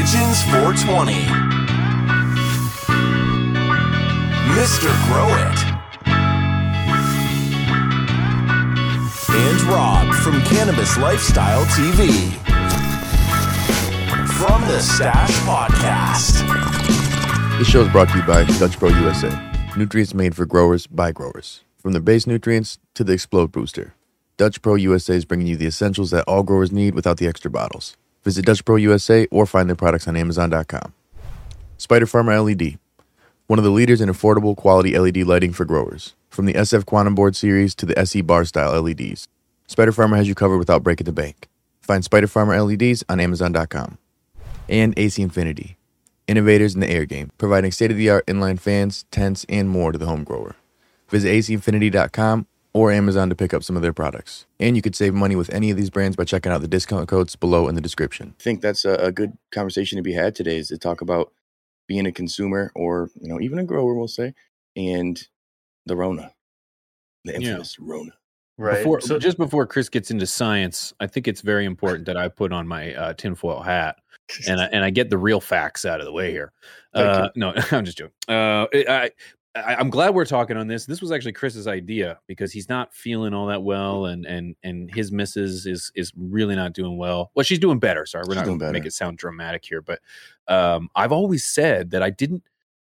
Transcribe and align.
Pigeons 0.00 0.42
420. 0.44 1.12
Mr. 4.56 4.88
Grow 5.04 5.28
It. 5.28 5.58
And 9.28 9.60
Rob 9.64 10.14
from 10.14 10.40
Cannabis 10.44 10.96
Lifestyle 10.96 11.66
TV. 11.66 12.32
From 14.38 14.62
the 14.68 14.80
Stash 14.80 15.36
Podcast. 15.40 16.48
This 17.58 17.68
show 17.68 17.82
is 17.82 17.88
brought 17.92 18.08
to 18.08 18.16
you 18.16 18.22
by 18.22 18.44
Dutch 18.58 18.78
Pro 18.78 18.88
USA. 18.88 19.28
Nutrients 19.76 20.14
made 20.14 20.34
for 20.34 20.46
growers 20.46 20.86
by 20.86 21.12
growers. 21.12 21.62
From 21.76 21.92
the 21.92 22.00
base 22.00 22.26
nutrients 22.26 22.78
to 22.94 23.04
the 23.04 23.12
explode 23.12 23.52
booster. 23.52 23.92
Dutch 24.38 24.62
Pro 24.62 24.76
USA 24.76 25.16
is 25.16 25.26
bringing 25.26 25.48
you 25.48 25.58
the 25.58 25.66
essentials 25.66 26.10
that 26.12 26.24
all 26.26 26.42
growers 26.42 26.72
need 26.72 26.94
without 26.94 27.18
the 27.18 27.26
extra 27.26 27.50
bottles. 27.50 27.98
Visit 28.24 28.44
Dutch 28.44 28.64
Pro 28.64 28.76
USA 28.76 29.26
or 29.30 29.46
find 29.46 29.68
their 29.68 29.76
products 29.76 30.06
on 30.06 30.16
Amazon.com. 30.16 30.92
Spider 31.78 32.06
Farmer 32.06 32.38
LED, 32.40 32.78
one 33.46 33.58
of 33.58 33.64
the 33.64 33.70
leaders 33.70 34.00
in 34.00 34.08
affordable 34.08 34.56
quality 34.56 34.98
LED 34.98 35.18
lighting 35.18 35.52
for 35.52 35.64
growers. 35.64 36.14
From 36.28 36.46
the 36.46 36.52
SF 36.54 36.86
Quantum 36.86 37.14
Board 37.14 37.34
series 37.34 37.74
to 37.76 37.86
the 37.86 37.98
SE 38.00 38.20
Bar 38.20 38.44
style 38.44 38.80
LEDs, 38.80 39.26
Spider 39.66 39.92
Farmer 39.92 40.16
has 40.16 40.28
you 40.28 40.34
covered 40.34 40.58
without 40.58 40.82
breaking 40.82 41.06
the 41.06 41.12
bank. 41.12 41.48
Find 41.80 42.04
Spider 42.04 42.26
Farmer 42.26 42.60
LEDs 42.62 43.02
on 43.08 43.18
Amazon.com. 43.18 43.98
And 44.68 44.96
AC 44.96 45.20
Infinity, 45.20 45.76
innovators 46.28 46.74
in 46.74 46.80
the 46.80 46.90
air 46.90 47.06
game, 47.06 47.32
providing 47.38 47.72
state 47.72 47.90
of 47.90 47.96
the 47.96 48.10
art 48.10 48.26
inline 48.26 48.60
fans, 48.60 49.04
tents, 49.10 49.44
and 49.48 49.68
more 49.68 49.90
to 49.90 49.98
the 49.98 50.06
home 50.06 50.22
grower. 50.22 50.54
Visit 51.08 51.30
ACinfinity.com 51.30 52.46
or 52.72 52.92
Amazon 52.92 53.28
to 53.28 53.34
pick 53.34 53.52
up 53.52 53.62
some 53.64 53.76
of 53.76 53.82
their 53.82 53.92
products. 53.92 54.46
And 54.58 54.76
you 54.76 54.82
could 54.82 54.94
save 54.94 55.14
money 55.14 55.36
with 55.36 55.50
any 55.52 55.70
of 55.70 55.76
these 55.76 55.90
brands 55.90 56.16
by 56.16 56.24
checking 56.24 56.52
out 56.52 56.60
the 56.60 56.68
discount 56.68 57.08
codes 57.08 57.36
below 57.36 57.68
in 57.68 57.74
the 57.74 57.80
description. 57.80 58.34
I 58.38 58.42
think 58.42 58.60
that's 58.60 58.84
a, 58.84 58.94
a 58.94 59.12
good 59.12 59.32
conversation 59.50 59.96
to 59.96 60.02
be 60.02 60.12
had 60.12 60.34
today 60.34 60.56
is 60.58 60.68
to 60.68 60.78
talk 60.78 61.00
about 61.00 61.32
being 61.88 62.06
a 62.06 62.12
consumer 62.12 62.70
or, 62.74 63.10
you 63.20 63.28
know, 63.28 63.40
even 63.40 63.58
a 63.58 63.64
grower, 63.64 63.94
we'll 63.94 64.06
say, 64.08 64.34
and 64.76 65.20
the 65.86 65.96
Rona, 65.96 66.32
the 67.24 67.32
Yeah. 67.32 67.38
infamous 67.38 67.78
Rona. 67.80 68.12
Right. 68.56 68.78
Before, 68.78 69.00
so, 69.00 69.18
just 69.18 69.38
before 69.38 69.66
Chris 69.66 69.88
gets 69.88 70.10
into 70.10 70.26
science, 70.26 70.92
I 71.00 71.06
think 71.06 71.26
it's 71.26 71.40
very 71.40 71.64
important 71.64 72.04
that 72.06 72.18
I 72.18 72.28
put 72.28 72.52
on 72.52 72.68
my 72.68 72.94
uh, 72.94 73.14
tinfoil 73.14 73.62
hat 73.62 73.96
and 74.46 74.60
I, 74.60 74.66
and 74.66 74.84
I 74.84 74.90
get 74.90 75.08
the 75.08 75.16
real 75.16 75.40
facts 75.40 75.84
out 75.86 75.98
of 75.98 76.06
the 76.06 76.12
way 76.12 76.30
here. 76.30 76.52
Uh, 76.92 77.30
no, 77.34 77.54
I'm 77.72 77.84
just 77.86 77.96
joking. 77.98 78.12
Uh, 78.28 78.66
I, 78.72 79.10
I, 79.56 79.74
I'm 79.74 79.90
glad 79.90 80.14
we're 80.14 80.24
talking 80.24 80.56
on 80.56 80.68
this. 80.68 80.86
This 80.86 81.00
was 81.00 81.10
actually 81.10 81.32
Chris's 81.32 81.66
idea 81.66 82.20
because 82.28 82.52
he's 82.52 82.68
not 82.68 82.94
feeling 82.94 83.34
all 83.34 83.46
that 83.46 83.62
well, 83.62 84.06
and 84.06 84.24
and 84.24 84.54
and 84.62 84.88
his 84.94 85.10
missus 85.10 85.66
is 85.66 85.90
is 85.96 86.12
really 86.16 86.54
not 86.54 86.72
doing 86.72 86.96
well. 86.96 87.30
Well, 87.34 87.42
she's 87.42 87.58
doing 87.58 87.78
better. 87.80 88.06
Sorry, 88.06 88.24
we're 88.28 88.34
She's 88.34 88.42
not 88.42 88.46
going 88.46 88.58
to 88.60 88.72
make 88.72 88.86
it 88.86 88.92
sound 88.92 89.18
dramatic 89.18 89.64
here, 89.64 89.82
but 89.82 90.00
um, 90.46 90.88
I've 90.94 91.12
always 91.12 91.44
said 91.44 91.90
that 91.90 92.02
I 92.02 92.10
didn't 92.10 92.44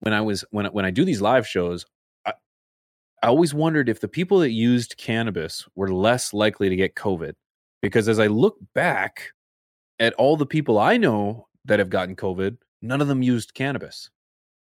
when 0.01 0.15
I 0.15 0.21
was 0.21 0.45
when 0.51 0.67
I- 0.67 0.71
when 0.71 0.85
I 0.85 0.91
do 0.91 1.05
these 1.05 1.21
live 1.21 1.47
shows. 1.47 1.87
I, 2.25 2.35
I 3.23 3.27
always 3.29 3.53
wondered 3.53 3.89
if 3.89 3.99
the 4.01 4.09
people 4.09 4.39
that 4.41 4.51
used 4.51 4.97
cannabis 4.97 5.67
were 5.75 5.93
less 5.93 6.33
likely 6.33 6.69
to 6.69 6.77
get 6.77 6.95
COVID, 6.95 7.35
because 7.83 8.09
as 8.09 8.21
I 8.21 8.29
look 8.29 8.59
back 8.75 9.33
at 9.99 10.15
all 10.15 10.37
the 10.37 10.47
people 10.47 10.79
I 10.79 10.99
know 10.99 11.49
that 11.65 11.81
have 11.81 11.91
gotten 11.91 12.15
COVID, 12.15 12.59
none 12.81 13.01
of 13.01 13.09
them 13.09 13.23
used 13.23 13.55
cannabis. 13.55 14.11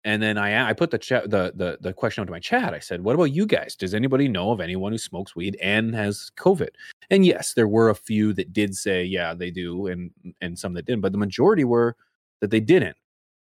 And 0.06 0.22
then 0.22 0.38
I 0.38 0.70
I 0.70 0.74
put 0.74 0.92
the 0.92 0.98
chat 0.98 1.30
the 1.30 1.52
the 1.56 1.78
the 1.82 1.94
question 1.94 2.22
onto 2.22 2.32
my 2.32 2.40
chat. 2.40 2.74
I 2.74 2.80
said, 2.80 3.02
"What 3.04 3.16
about 3.16 3.32
you 3.32 3.46
guys? 3.46 3.76
Does 3.76 3.94
anybody 3.94 4.28
know 4.28 4.52
of 4.52 4.62
anyone 4.62 4.92
who 4.94 4.98
smokes 4.98 5.36
weed 5.36 5.58
and 5.62 5.94
has 5.94 6.32
COVID?" 6.38 6.70
And 7.10 7.26
yes, 7.26 7.54
there 7.54 7.68
were 7.68 7.90
a 7.90 7.96
few 7.96 8.32
that 8.34 8.54
did 8.54 8.76
say, 8.76 9.04
"Yeah, 9.04 9.34
they 9.34 9.52
do," 9.52 9.88
and 9.88 10.12
and 10.42 10.58
some 10.58 10.74
that 10.74 10.86
didn't, 10.86 11.02
but 11.02 11.12
the 11.12 11.18
majority 11.18 11.66
were 11.66 11.98
that 12.40 12.50
they 12.50 12.62
didn't. 12.62 12.96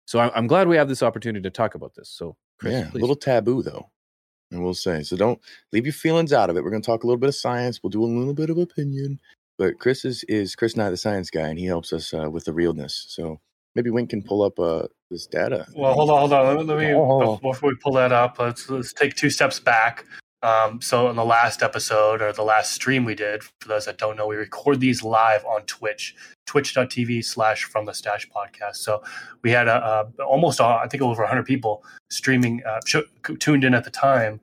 So 0.05 0.17
I- 0.19 0.35
I'm 0.35 0.47
glad 0.47 0.67
we 0.67 0.77
have 0.77 0.89
this 0.89 1.03
opportunity 1.03 1.43
to 1.43 1.51
talk 1.51 1.75
about 1.75 1.93
this. 1.93 2.09
So, 2.09 2.35
Chris, 2.57 2.73
yeah, 2.73 2.89
a 2.91 2.97
little 2.97 3.15
taboo 3.15 3.61
though. 3.61 3.87
And 4.51 4.63
we'll 4.63 4.73
say, 4.73 5.03
so 5.03 5.15
don't 5.15 5.39
leave 5.71 5.85
your 5.85 5.93
feelings 5.93 6.33
out 6.33 6.49
of 6.49 6.57
it. 6.57 6.63
We're 6.63 6.71
going 6.71 6.81
to 6.81 6.85
talk 6.85 7.03
a 7.03 7.07
little 7.07 7.19
bit 7.19 7.27
of 7.29 7.35
science. 7.35 7.83
We'll 7.83 7.91
do 7.91 8.03
a 8.03 8.05
little 8.05 8.33
bit 8.33 8.49
of 8.49 8.57
opinion. 8.57 9.19
But 9.59 9.77
Chris 9.77 10.05
is, 10.05 10.23
is 10.23 10.55
Chris 10.55 10.75
Knight, 10.75 10.89
the 10.89 10.97
science 10.97 11.29
guy, 11.29 11.49
and 11.49 11.59
he 11.59 11.65
helps 11.65 11.93
us 11.93 12.11
uh, 12.15 12.31
with 12.31 12.45
the 12.45 12.53
realness. 12.53 13.05
So 13.09 13.39
maybe 13.75 13.89
Wink 13.89 14.09
can 14.09 14.21
pull 14.21 14.41
up 14.43 14.59
uh, 14.59 14.83
this 15.11 15.25
data. 15.27 15.65
well, 15.75 15.93
hold 15.93 16.09
on, 16.09 16.19
hold 16.19 16.33
on. 16.33 16.45
Let 16.57 16.65
me, 16.65 16.73
let 16.73 16.77
me 16.79 16.93
Oh. 16.93 17.37
before 17.37 17.69
we 17.69 17.75
pull 17.83 17.93
that 17.93 18.11
up, 18.11 18.39
let's 18.39 18.69
let's 18.69 18.93
take 18.93 19.15
two 19.15 19.29
steps 19.29 19.59
back. 19.59 20.05
Um, 20.41 20.79
so 20.81 21.09
in 21.09 21.17
the 21.17 21.25
last 21.25 21.61
episode 21.61 22.21
or 22.21 22.31
the 22.31 22.43
last 22.43 22.71
stream 22.71 23.03
we 23.03 23.13
did, 23.13 23.43
for 23.43 23.67
those 23.67 23.85
that 23.85 23.97
don't 23.97 24.15
know, 24.15 24.25
we 24.27 24.37
record 24.37 24.79
these 24.79 25.03
live 25.03 25.43
on 25.43 25.63
Twitch, 25.63 26.15
twitch.tv 26.47 27.25
slash 27.25 27.65
from 27.65 27.85
the 27.85 27.93
stash 27.93 28.25
podcast. 28.29 28.77
So 28.77 29.03
we 29.43 29.51
had 29.51 29.67
a, 29.67 30.07
a 30.17 30.23
almost, 30.23 30.61
uh, 30.61 30.77
I 30.81 30.87
think 30.87 31.03
over 31.03 31.23
100 31.23 31.43
people 31.45 31.83
streaming, 32.09 32.63
uh, 32.65 32.79
sh- 32.85 32.97
tuned 33.39 33.65
in 33.65 33.73
at 33.73 33.83
the 33.83 33.89
time. 33.91 34.39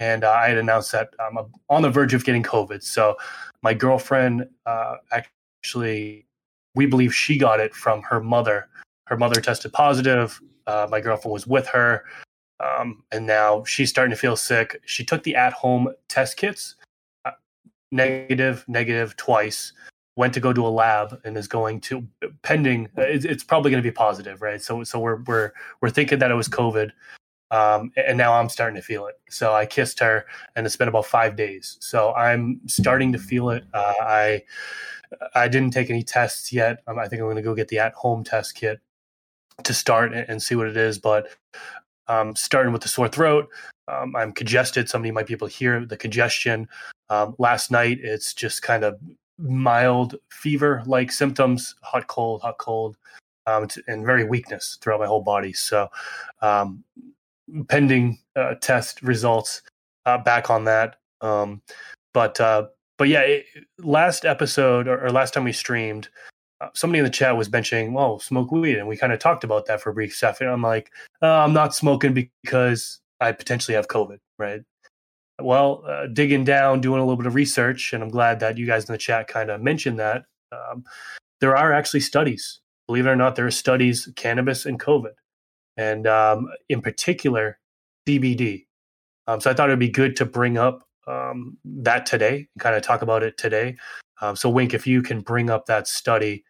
And 0.00 0.22
uh, 0.22 0.30
I 0.32 0.48
had 0.48 0.58
announced 0.58 0.92
that 0.92 1.14
I'm 1.18 1.38
uh, 1.38 1.44
on 1.70 1.80
the 1.80 1.88
verge 1.90 2.12
of 2.12 2.24
getting 2.26 2.42
COVID. 2.42 2.82
So 2.82 3.16
my 3.62 3.72
girlfriend 3.72 4.46
uh, 4.66 4.96
actually, 5.64 6.26
we 6.74 6.86
believe 6.86 7.14
she 7.14 7.36
got 7.38 7.60
it 7.60 7.74
from 7.74 8.02
her 8.02 8.20
mother. 8.20 8.68
Her 9.06 9.16
mother 9.16 9.40
tested 9.40 9.72
positive. 9.72 10.40
Uh, 10.66 10.86
my 10.90 11.00
girlfriend 11.00 11.32
was 11.32 11.46
with 11.46 11.66
her. 11.68 12.04
Um, 12.60 13.02
and 13.10 13.26
now 13.26 13.64
she's 13.64 13.90
starting 13.90 14.10
to 14.10 14.16
feel 14.16 14.36
sick. 14.36 14.80
She 14.86 15.04
took 15.04 15.24
the 15.24 15.34
at 15.34 15.52
home 15.52 15.92
test 16.08 16.36
kits, 16.36 16.76
uh, 17.24 17.32
negative, 17.90 18.64
negative 18.68 19.16
twice. 19.16 19.72
Went 20.16 20.34
to 20.34 20.40
go 20.40 20.52
to 20.52 20.66
a 20.66 20.68
lab 20.68 21.20
and 21.24 21.36
is 21.36 21.48
going 21.48 21.80
to 21.82 22.06
pending. 22.42 22.88
It's, 22.96 23.24
it's 23.24 23.42
probably 23.42 23.70
going 23.70 23.82
to 23.82 23.88
be 23.88 23.92
positive, 23.92 24.42
right? 24.42 24.60
So, 24.60 24.84
so 24.84 25.00
we're 25.00 25.22
we're 25.22 25.52
we're 25.80 25.90
thinking 25.90 26.18
that 26.18 26.30
it 26.30 26.34
was 26.34 26.48
COVID, 26.48 26.92
um, 27.52 27.92
and 27.96 28.16
now 28.16 28.32
I'm 28.32 28.48
starting 28.48 28.76
to 28.76 28.82
feel 28.82 29.06
it. 29.06 29.20
So 29.28 29.54
I 29.54 29.66
kissed 29.66 30.00
her, 30.00 30.24
and 30.56 30.66
it's 30.66 30.76
been 30.76 30.88
about 30.88 31.06
five 31.06 31.36
days. 31.36 31.76
So 31.80 32.12
I'm 32.14 32.60
starting 32.66 33.12
to 33.12 33.18
feel 33.18 33.50
it. 33.50 33.64
Uh, 33.74 33.94
I 34.00 34.42
I 35.34 35.48
didn't 35.48 35.72
take 35.72 35.90
any 35.90 36.02
tests 36.02 36.52
yet. 36.52 36.82
Um, 36.86 36.98
I 36.98 37.06
think 37.06 37.20
I'm 37.20 37.26
going 37.26 37.36
to 37.36 37.42
go 37.42 37.54
get 37.54 37.68
the 37.68 37.78
at 37.78 37.92
home 37.92 38.24
test 38.24 38.54
kit 38.54 38.80
to 39.62 39.74
start 39.74 40.14
and, 40.14 40.42
see 40.42 40.54
what 40.54 40.66
it 40.66 40.78
is. 40.78 40.98
But 40.98 41.28
um, 42.08 42.34
starting 42.34 42.72
with 42.72 42.80
the 42.80 42.88
sore 42.88 43.08
throat, 43.08 43.48
um, 43.86 44.16
I'm 44.16 44.32
congested. 44.32 44.88
Somebody 44.88 45.10
might 45.10 45.26
be 45.26 45.34
able 45.34 45.48
to 45.48 45.54
hear 45.54 45.84
the 45.84 45.96
congestion. 45.96 46.66
Um, 47.10 47.34
last 47.38 47.70
night, 47.70 47.98
it's 48.00 48.32
just 48.32 48.62
kind 48.62 48.82
of 48.82 48.98
mild 49.38 50.16
fever 50.30 50.82
like 50.86 51.12
symptoms 51.12 51.74
hot, 51.82 52.06
cold, 52.06 52.40
hot, 52.40 52.56
cold, 52.56 52.96
um, 53.46 53.68
and 53.88 54.06
very 54.06 54.24
weakness 54.24 54.78
throughout 54.80 55.00
my 55.00 55.06
whole 55.06 55.22
body. 55.22 55.52
So, 55.52 55.88
um, 56.40 56.82
pending 57.68 58.18
uh, 58.36 58.54
test 58.60 59.02
results 59.02 59.62
uh, 60.06 60.18
back 60.18 60.50
on 60.50 60.64
that. 60.64 60.96
Um, 61.20 61.62
but 62.14 62.40
uh, 62.40 62.66
but 62.98 63.08
yeah, 63.08 63.20
it, 63.20 63.46
last 63.78 64.24
episode 64.24 64.88
or, 64.88 65.04
or 65.04 65.10
last 65.10 65.34
time 65.34 65.44
we 65.44 65.52
streamed, 65.52 66.08
uh, 66.60 66.68
somebody 66.74 66.98
in 66.98 67.04
the 67.04 67.10
chat 67.10 67.36
was 67.36 67.50
mentioning, 67.50 67.92
"Well, 67.92 68.18
smoke 68.18 68.52
weed," 68.52 68.78
and 68.78 68.88
we 68.88 68.96
kind 68.96 69.12
of 69.12 69.18
talked 69.18 69.44
about 69.44 69.66
that 69.66 69.80
for 69.80 69.90
a 69.90 69.94
brief 69.94 70.14
second. 70.14 70.48
I'm 70.48 70.62
like, 70.62 70.90
uh, 71.22 71.26
I'm 71.26 71.52
not 71.52 71.74
smoking 71.74 72.14
because 72.14 73.00
I 73.20 73.32
potentially 73.32 73.74
have 73.74 73.88
COVID, 73.88 74.18
right? 74.38 74.62
Well, 75.40 75.84
uh, 75.86 76.06
digging 76.06 76.44
down, 76.44 76.80
doing 76.80 77.00
a 77.00 77.04
little 77.04 77.16
bit 77.16 77.26
of 77.26 77.34
research, 77.34 77.92
and 77.92 78.02
I'm 78.02 78.10
glad 78.10 78.40
that 78.40 78.58
you 78.58 78.66
guys 78.66 78.88
in 78.88 78.92
the 78.92 78.98
chat 78.98 79.28
kind 79.28 79.50
of 79.50 79.60
mentioned 79.60 79.98
that. 79.98 80.24
Um, 80.52 80.84
there 81.40 81.56
are 81.56 81.72
actually 81.72 82.00
studies, 82.00 82.60
believe 82.86 83.06
it 83.06 83.10
or 83.10 83.16
not, 83.16 83.34
there 83.34 83.46
are 83.46 83.50
studies 83.50 84.08
cannabis 84.16 84.66
and 84.66 84.78
COVID, 84.78 85.12
and 85.76 86.06
um, 86.06 86.48
in 86.68 86.80
particular 86.80 87.58
CBD. 88.06 88.66
Um, 89.26 89.40
so 89.40 89.50
I 89.50 89.54
thought 89.54 89.68
it'd 89.68 89.78
be 89.78 89.88
good 89.88 90.16
to 90.16 90.24
bring 90.24 90.58
up 90.58 90.82
um, 91.06 91.56
that 91.64 92.06
today 92.06 92.48
and 92.54 92.60
kind 92.60 92.76
of 92.76 92.82
talk 92.82 93.02
about 93.02 93.22
it 93.22 93.36
today. 93.38 93.76
Um, 94.20 94.36
so 94.36 94.48
Wink, 94.48 94.74
if 94.74 94.86
you 94.86 95.02
can 95.02 95.20
bring 95.20 95.50
up 95.50 95.66
that 95.66 95.86
study, 95.88 96.44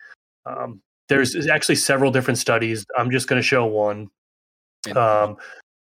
um, 0.47 0.81
there's 1.09 1.47
actually 1.49 1.77
several 1.77 2.11
different 2.11 2.39
studies. 2.39 2.85
I'm 2.97 3.11
just 3.11 3.29
going 3.29 3.41
to 3.41 3.47
show 3.47 3.67
one, 3.67 4.09
And- 4.87 4.97
um, 4.97 5.37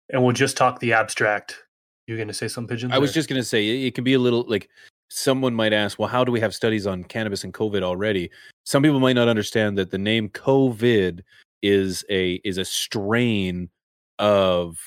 and 0.09 0.23
we'll 0.23 0.33
just 0.33 0.57
talk 0.57 0.81
the 0.81 0.93
abstract. 0.93 1.63
You're 2.07 2.17
going 2.17 2.29
to 2.29 2.35
say 2.35 2.49
some 2.49 2.67
pigeons? 2.67 2.93
I 2.93 2.99
was 2.99 3.13
just 3.13 3.29
going 3.29 3.41
to 3.41 3.47
say 3.47 3.69
it, 3.69 3.87
it 3.87 3.95
can 3.95 4.03
be 4.03 4.15
a 4.15 4.19
little 4.19 4.45
like 4.49 4.69
someone 5.09 5.55
might 5.55 5.73
ask, 5.73 5.99
well, 5.99 6.09
how 6.09 6.25
do 6.25 6.33
we 6.33 6.41
have 6.41 6.55
studies 6.55 6.87
on 6.87 7.05
cannabis 7.05 7.45
and 7.45 7.55
COVID 7.55 7.83
already? 7.83 8.31
Some 8.65 8.83
people 8.83 8.99
might 8.99 9.13
not 9.13 9.29
understand 9.29 9.79
that 9.79 9.91
the 9.91 9.99
name 9.99 10.29
COVID 10.31 11.21
is 11.63 12.05
a 12.11 12.35
is 12.45 12.59
a 12.59 12.65
strain 12.65 13.71
of 14.19 14.79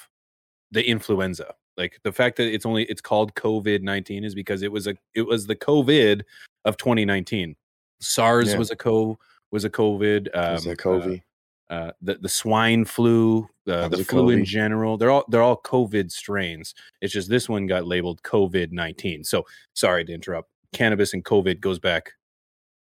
the 0.72 0.88
influenza. 0.88 1.54
Like 1.78 2.00
the 2.04 2.12
fact 2.12 2.38
that 2.38 2.54
it's 2.54 2.66
only 2.66 2.84
it's 2.86 3.02
called 3.02 3.34
COVID 3.36 3.82
nineteen 3.82 4.24
is 4.24 4.36
because 4.36 4.62
it 4.62 4.72
was 4.72 4.88
a 4.88 4.96
it 5.16 5.24
was 5.24 5.48
the 5.48 5.56
COVID 5.56 6.22
of 6.66 6.78
2019. 6.78 7.56
SARS 8.00 8.52
Yeah. 8.52 8.58
was 8.58 8.72
a 8.72 8.76
co 8.76 9.18
was 9.52 9.66
a 9.66 9.70
COVID. 9.70 10.30
Um, 10.36 10.56
Is 10.56 10.64
that 10.66 10.72
uh, 10.72 10.84
COVID? 10.84 11.22
uh, 11.70 11.92
the 12.02 12.16
the 12.16 12.30
swine 12.30 12.86
flu, 12.86 13.48
uh, 13.68 13.88
the 13.88 13.90
was 13.90 14.00
a 14.02 14.06
flu 14.06 14.30
in 14.30 14.46
general. 14.46 14.98
They're 14.98 15.10
all 15.12 15.26
they're 15.30 15.42
all 15.42 15.62
COVID 15.62 16.12
strains. 16.12 16.76
It's 17.02 17.14
just 17.14 17.30
this 17.30 17.50
one 17.50 17.66
got 17.66 17.88
labeled 17.88 18.22
COVID 18.24 18.72
nineteen. 18.72 19.24
So 19.24 19.46
sorry 19.74 20.06
to 20.06 20.14
interrupt. 20.14 20.50
Cannabis 20.74 21.14
and 21.14 21.24
COVID 21.24 21.60
goes 21.60 21.80
back 21.80 22.12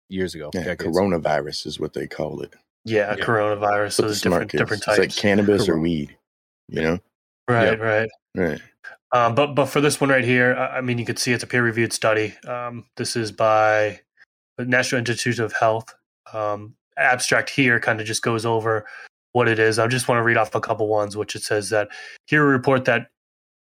years 0.10 0.34
ago. 0.36 0.50
yeah, 0.54 0.64
decades. 0.64 0.98
coronavirus 0.98 1.66
is 1.68 1.80
what 1.80 1.94
they 1.94 2.08
call 2.08 2.42
it. 2.42 2.54
Yeah, 2.86 3.16
Yeah. 3.18 3.24
coronavirus. 3.26 3.94
So 3.94 4.02
there's 4.04 4.22
smart 4.22 4.48
different 4.48 4.52
kids. 4.52 4.62
different 4.62 4.80
It's 4.82 4.86
types. 4.86 5.00
like 5.00 5.16
cannabis 5.16 5.68
or 5.70 5.78
weed. 5.80 6.16
You 6.68 6.82
know? 6.82 7.00
right, 7.48 7.80
right. 7.80 8.10
Right. 8.36 8.62
Um, 9.14 9.36
but 9.36 9.56
but 9.56 9.66
for 9.66 9.82
this 9.82 10.00
one 10.00 10.10
right 10.10 10.24
here, 10.24 10.56
I 10.56 10.78
I 10.78 10.82
mean, 10.82 10.98
you 10.98 11.06
can 11.06 11.18
see 11.18 11.34
it's 11.34 11.44
a 11.44 11.48
peer 11.48 11.64
reviewed 11.64 11.92
study. 11.92 12.34
Um, 12.48 12.86
this 12.96 13.16
is 13.18 13.32
by 13.32 14.00
the 14.58 14.66
National 14.66 15.00
Institute 15.00 15.40
of 15.40 15.52
Health. 15.54 15.94
Um, 16.34 16.76
abstract 16.98 17.50
here 17.50 17.80
kind 17.80 18.00
of 18.00 18.08
just 18.08 18.22
goes 18.22 18.46
over 18.46 18.86
what 19.34 19.48
it 19.50 19.60
is. 19.60 19.80
I 19.80 19.88
just 19.88 20.08
want 20.08 20.20
to 20.20 20.24
read 20.24 20.38
off 20.38 20.56
a 20.56 20.62
couple 20.62 20.88
ones, 20.88 21.18
which 21.18 21.36
it 21.36 21.44
says 21.44 21.70
that 21.72 21.90
here 22.26 22.46
we 22.46 22.52
report 22.54 22.86
that 22.86 23.08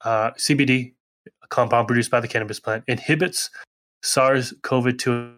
uh, 0.05 0.31
CBD, 0.33 0.95
a 1.43 1.47
compound 1.49 1.87
produced 1.89 2.11
by 2.11 2.21
the 2.21 2.29
cannabis 2.29 2.61
plant, 2.61 2.85
inhibits 2.89 3.51
SARS-CoV-2 4.05 5.35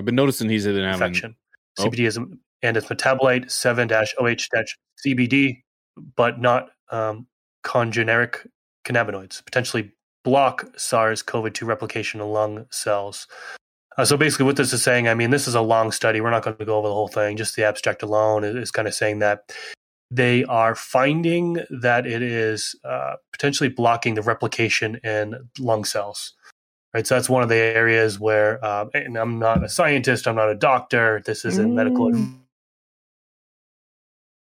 I've 0.00 0.06
been 0.06 0.14
noticing 0.14 0.48
he's 0.48 0.64
been 0.64 0.76
having 0.76 0.92
infection. 0.94 1.36
Oh. 1.78 1.84
CBD 1.84 2.06
is 2.06 2.18
and 2.62 2.76
its 2.76 2.88
metabolite 2.88 3.46
7-OH-CBD, 3.46 5.62
but 6.16 6.40
not 6.40 6.70
um, 6.90 7.26
congeneric 7.64 8.46
cannabinoids, 8.86 9.44
potentially 9.44 9.92
block 10.24 10.66
SARS-CoV-2 10.76 11.66
replication 11.66 12.22
in 12.22 12.28
lung 12.28 12.66
cells. 12.70 13.26
Uh, 13.98 14.06
so 14.06 14.16
basically, 14.16 14.46
what 14.46 14.56
this 14.56 14.72
is 14.72 14.82
saying, 14.82 15.06
I 15.06 15.14
mean, 15.14 15.28
this 15.30 15.46
is 15.46 15.54
a 15.54 15.60
long 15.60 15.92
study. 15.92 16.22
We're 16.22 16.30
not 16.30 16.42
going 16.42 16.56
to 16.56 16.64
go 16.64 16.78
over 16.78 16.88
the 16.88 16.94
whole 16.94 17.08
thing. 17.08 17.36
Just 17.36 17.56
the 17.56 17.64
abstract 17.64 18.02
alone 18.02 18.42
is, 18.44 18.56
is 18.56 18.70
kind 18.70 18.88
of 18.88 18.94
saying 18.94 19.18
that 19.18 19.52
they 20.10 20.44
are 20.44 20.74
finding 20.74 21.58
that 21.70 22.06
it 22.06 22.22
is 22.22 22.74
uh, 22.84 23.16
potentially 23.32 23.68
blocking 23.68 24.14
the 24.14 24.22
replication 24.22 24.96
in 25.04 25.50
lung 25.58 25.84
cells. 25.84 26.32
Right, 26.92 27.06
so 27.06 27.14
that's 27.14 27.30
one 27.30 27.42
of 27.44 27.48
the 27.48 27.54
areas 27.54 28.18
where, 28.18 28.62
uh, 28.64 28.86
and 28.94 29.16
I'm 29.16 29.38
not 29.38 29.62
a 29.62 29.68
scientist, 29.68 30.26
I'm 30.26 30.34
not 30.34 30.50
a 30.50 30.56
doctor. 30.56 31.22
This 31.24 31.44
isn't 31.44 31.72
medical 31.72 32.10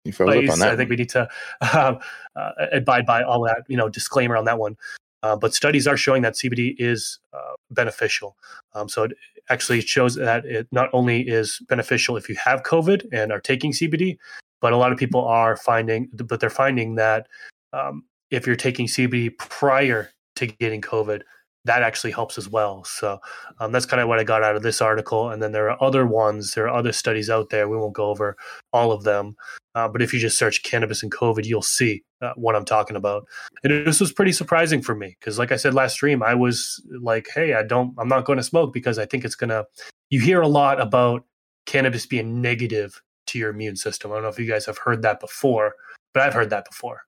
You 0.05 0.11
froze 0.11 0.29
up 0.29 0.35
advice. 0.35 0.53
on 0.53 0.59
that. 0.59 0.71
I 0.71 0.75
think 0.75 0.89
we 0.89 0.95
need 0.95 1.09
to 1.09 1.29
um, 1.77 1.99
uh, 2.35 2.51
abide 2.71 3.05
by 3.05 3.21
all 3.21 3.43
that, 3.43 3.63
you 3.67 3.77
know, 3.77 3.89
disclaimer 3.89 4.35
on 4.35 4.45
that 4.45 4.57
one. 4.57 4.75
Uh, 5.21 5.35
but 5.35 5.53
studies 5.53 5.85
are 5.85 5.97
showing 5.97 6.23
that 6.23 6.33
CBD 6.33 6.75
is 6.79 7.19
uh, 7.31 7.53
beneficial. 7.69 8.35
Um, 8.73 8.89
so 8.89 9.03
it 9.03 9.11
actually 9.49 9.81
shows 9.81 10.15
that 10.15 10.43
it 10.45 10.67
not 10.71 10.89
only 10.93 11.21
is 11.21 11.61
beneficial 11.69 12.17
if 12.17 12.27
you 12.27 12.35
have 12.43 12.63
COVID 12.63 13.05
and 13.11 13.31
are 13.31 13.39
taking 13.39 13.71
CBD, 13.71 14.17
but 14.61 14.73
a 14.73 14.77
lot 14.77 14.91
of 14.91 14.97
people 14.97 15.23
are 15.25 15.55
finding, 15.55 16.09
but 16.13 16.39
they're 16.39 16.49
finding 16.49 16.95
that 16.95 17.27
um, 17.73 18.03
if 18.31 18.47
you're 18.47 18.55
taking 18.55 18.87
CBD 18.87 19.37
prior 19.37 20.09
to 20.37 20.47
getting 20.47 20.81
COVID, 20.81 21.21
that 21.65 21.83
actually 21.83 22.11
helps 22.11 22.37
as 22.37 22.49
well. 22.49 22.83
So 22.83 23.19
um, 23.59 23.71
that's 23.71 23.85
kind 23.85 24.01
of 24.01 24.07
what 24.07 24.19
I 24.19 24.23
got 24.23 24.43
out 24.43 24.55
of 24.55 24.63
this 24.63 24.81
article. 24.81 25.29
And 25.29 25.41
then 25.41 25.51
there 25.51 25.69
are 25.69 25.83
other 25.83 26.05
ones, 26.05 26.53
there 26.53 26.67
are 26.67 26.75
other 26.75 26.91
studies 26.91 27.29
out 27.29 27.49
there. 27.49 27.69
We 27.69 27.77
won't 27.77 27.93
go 27.93 28.09
over 28.09 28.35
all 28.73 28.91
of 28.91 29.03
them. 29.03 29.35
Uh, 29.75 29.87
but 29.87 30.01
if 30.01 30.13
you 30.13 30.19
just 30.19 30.37
search 30.37 30.63
cannabis 30.63 31.03
and 31.03 31.11
COVID, 31.11 31.45
you'll 31.45 31.61
see 31.61 32.03
uh, 32.21 32.33
what 32.35 32.55
I'm 32.55 32.65
talking 32.65 32.95
about. 32.95 33.25
And 33.63 33.85
this 33.85 33.99
was 33.99 34.11
pretty 34.11 34.31
surprising 34.31 34.81
for 34.81 34.95
me 34.95 35.15
because, 35.19 35.39
like 35.39 35.51
I 35.51 35.55
said 35.55 35.73
last 35.73 35.93
stream, 35.93 36.21
I 36.21 36.35
was 36.35 36.83
like, 37.01 37.29
"Hey, 37.33 37.53
I 37.53 37.63
don't, 37.63 37.93
I'm 37.97 38.09
not 38.09 38.25
going 38.25 38.37
to 38.37 38.43
smoke 38.43 38.73
because 38.73 38.99
I 38.99 39.05
think 39.05 39.23
it's 39.23 39.35
gonna." 39.35 39.65
You 40.09 40.19
hear 40.19 40.41
a 40.41 40.47
lot 40.47 40.81
about 40.81 41.23
cannabis 41.65 42.05
being 42.05 42.41
negative 42.41 43.01
to 43.27 43.39
your 43.39 43.49
immune 43.49 43.77
system. 43.77 44.11
I 44.11 44.15
don't 44.15 44.23
know 44.23 44.29
if 44.29 44.39
you 44.39 44.45
guys 44.45 44.65
have 44.65 44.77
heard 44.77 45.03
that 45.03 45.21
before, 45.21 45.75
but 46.13 46.23
I've 46.23 46.33
heard 46.33 46.49
that 46.49 46.65
before. 46.65 47.03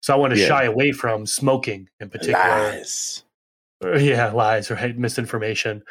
So 0.00 0.14
I 0.14 0.16
want 0.16 0.32
to 0.34 0.38
Yeah. 0.38 0.46
shy 0.46 0.64
away 0.64 0.92
from 0.92 1.26
smoking 1.26 1.88
in 1.98 2.08
particular. 2.08 2.72
Lies. 2.72 3.23
Yeah 3.98 4.32
lies 4.32 4.70
right? 4.70 4.96
Misinformation. 4.96 5.82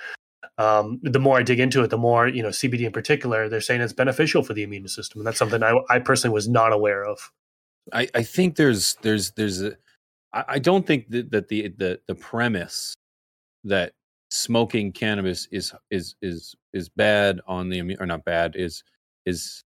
Um, 0.60 1.00
the 1.02 1.20
more 1.20 1.40
i 1.40 1.44
dig 1.44 1.60
into 1.60 1.82
it 1.82 1.90
the 1.90 1.98
more 1.98 2.28
you 2.28 2.44
know 2.44 2.50
cbd 2.50 2.82
in 2.82 2.92
particular 2.92 3.50
they're 3.50 3.60
saying 3.60 3.82
it's 3.82 3.92
beneficial 3.92 4.44
for 4.44 4.54
the 4.54 4.62
immune 4.62 4.88
system 4.88 5.20
and 5.20 5.26
that's 5.26 5.40
something 5.40 5.64
i, 5.64 5.74
I 5.90 5.98
personally 5.98 6.32
was 6.32 6.48
not 6.48 6.72
aware 6.72 7.04
of. 7.04 7.32
I, 7.92 8.08
I 8.16 8.24
think 8.24 8.56
there's 8.56 8.96
there's 9.02 9.32
there's 9.32 9.62
a 9.62 9.76
I, 10.32 10.44
I 10.48 10.60
don't 10.60 10.86
think 10.86 11.10
that, 11.10 11.32
that 11.32 11.48
the 11.48 11.74
the 11.78 12.00
the 12.08 12.16
premise 12.16 12.96
that 13.64 13.94
smoking 14.30 14.92
cannabis 14.92 15.48
is 15.52 15.74
is 15.92 16.16
is 16.22 16.56
is 16.72 16.90
bad 16.90 17.42
on 17.48 17.70
the 17.70 17.80
immune 17.80 18.00
or 18.00 18.06
not 18.06 18.24
bad 18.26 18.56
is 18.56 18.84
is 19.26 19.64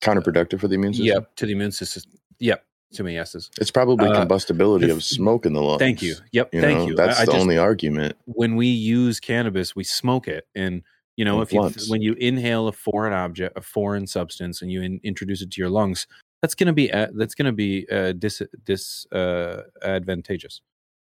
Counterproductive 0.00 0.60
for 0.60 0.68
the 0.68 0.76
immune 0.76 0.94
system. 0.94 1.06
yep 1.06 1.36
to 1.36 1.46
the 1.46 1.52
immune 1.52 1.72
system. 1.72 2.12
Yep 2.38 2.64
too 2.92 3.02
many 3.04 3.14
yeses 3.16 3.50
It's 3.60 3.70
probably 3.70 4.08
Uh, 4.08 4.20
combustibility 4.20 4.86
if- 4.86 4.96
of 4.96 5.04
smoke 5.04 5.44
in 5.46 5.52
the 5.52 5.62
lungs. 5.62 5.78
thank 5.78 6.00
you 6.02 6.14
yep 6.32 6.48
You 6.52 6.60
thank 6.60 6.78
know, 6.78 6.86
you 6.88 6.94
That's 6.96 7.18
I, 7.18 7.22
I 7.22 7.24
the 7.26 7.32
just, 7.32 7.42
only 7.42 7.58
argument. 7.58 8.16
when 8.26 8.56
we 8.56 8.66
use 8.66 9.20
cannabis 9.20 9.76
we 9.76 9.84
smoke 9.84 10.26
it 10.28 10.46
and 10.54 10.82
you 11.16 11.24
know 11.24 11.40
And 11.40 11.42
if 11.48 11.52
you 11.52 11.70
when 11.90 12.00
you 12.02 12.14
inhale 12.14 12.66
a 12.68 12.72
foreign 12.72 13.12
object 13.12 13.58
a 13.58 13.60
foreign 13.62 14.06
substance 14.06 14.62
and 14.62 14.70
you 14.72 14.80
in, 14.82 15.00
introduce 15.02 15.42
it 15.42 15.50
to 15.52 15.60
your 15.60 15.68
lungs 15.70 16.06
that's 16.40 16.54
going 16.54 16.68
to 16.68 16.72
be 16.72 16.90
uh, 16.92 17.08
that's 17.16 17.34
going 17.34 17.46
to 17.46 17.52
be 17.52 17.86
uh, 17.90 18.12
dis 18.12 18.40
dis 18.64 19.06
uh, 19.12 19.62
advantageous 19.82 20.60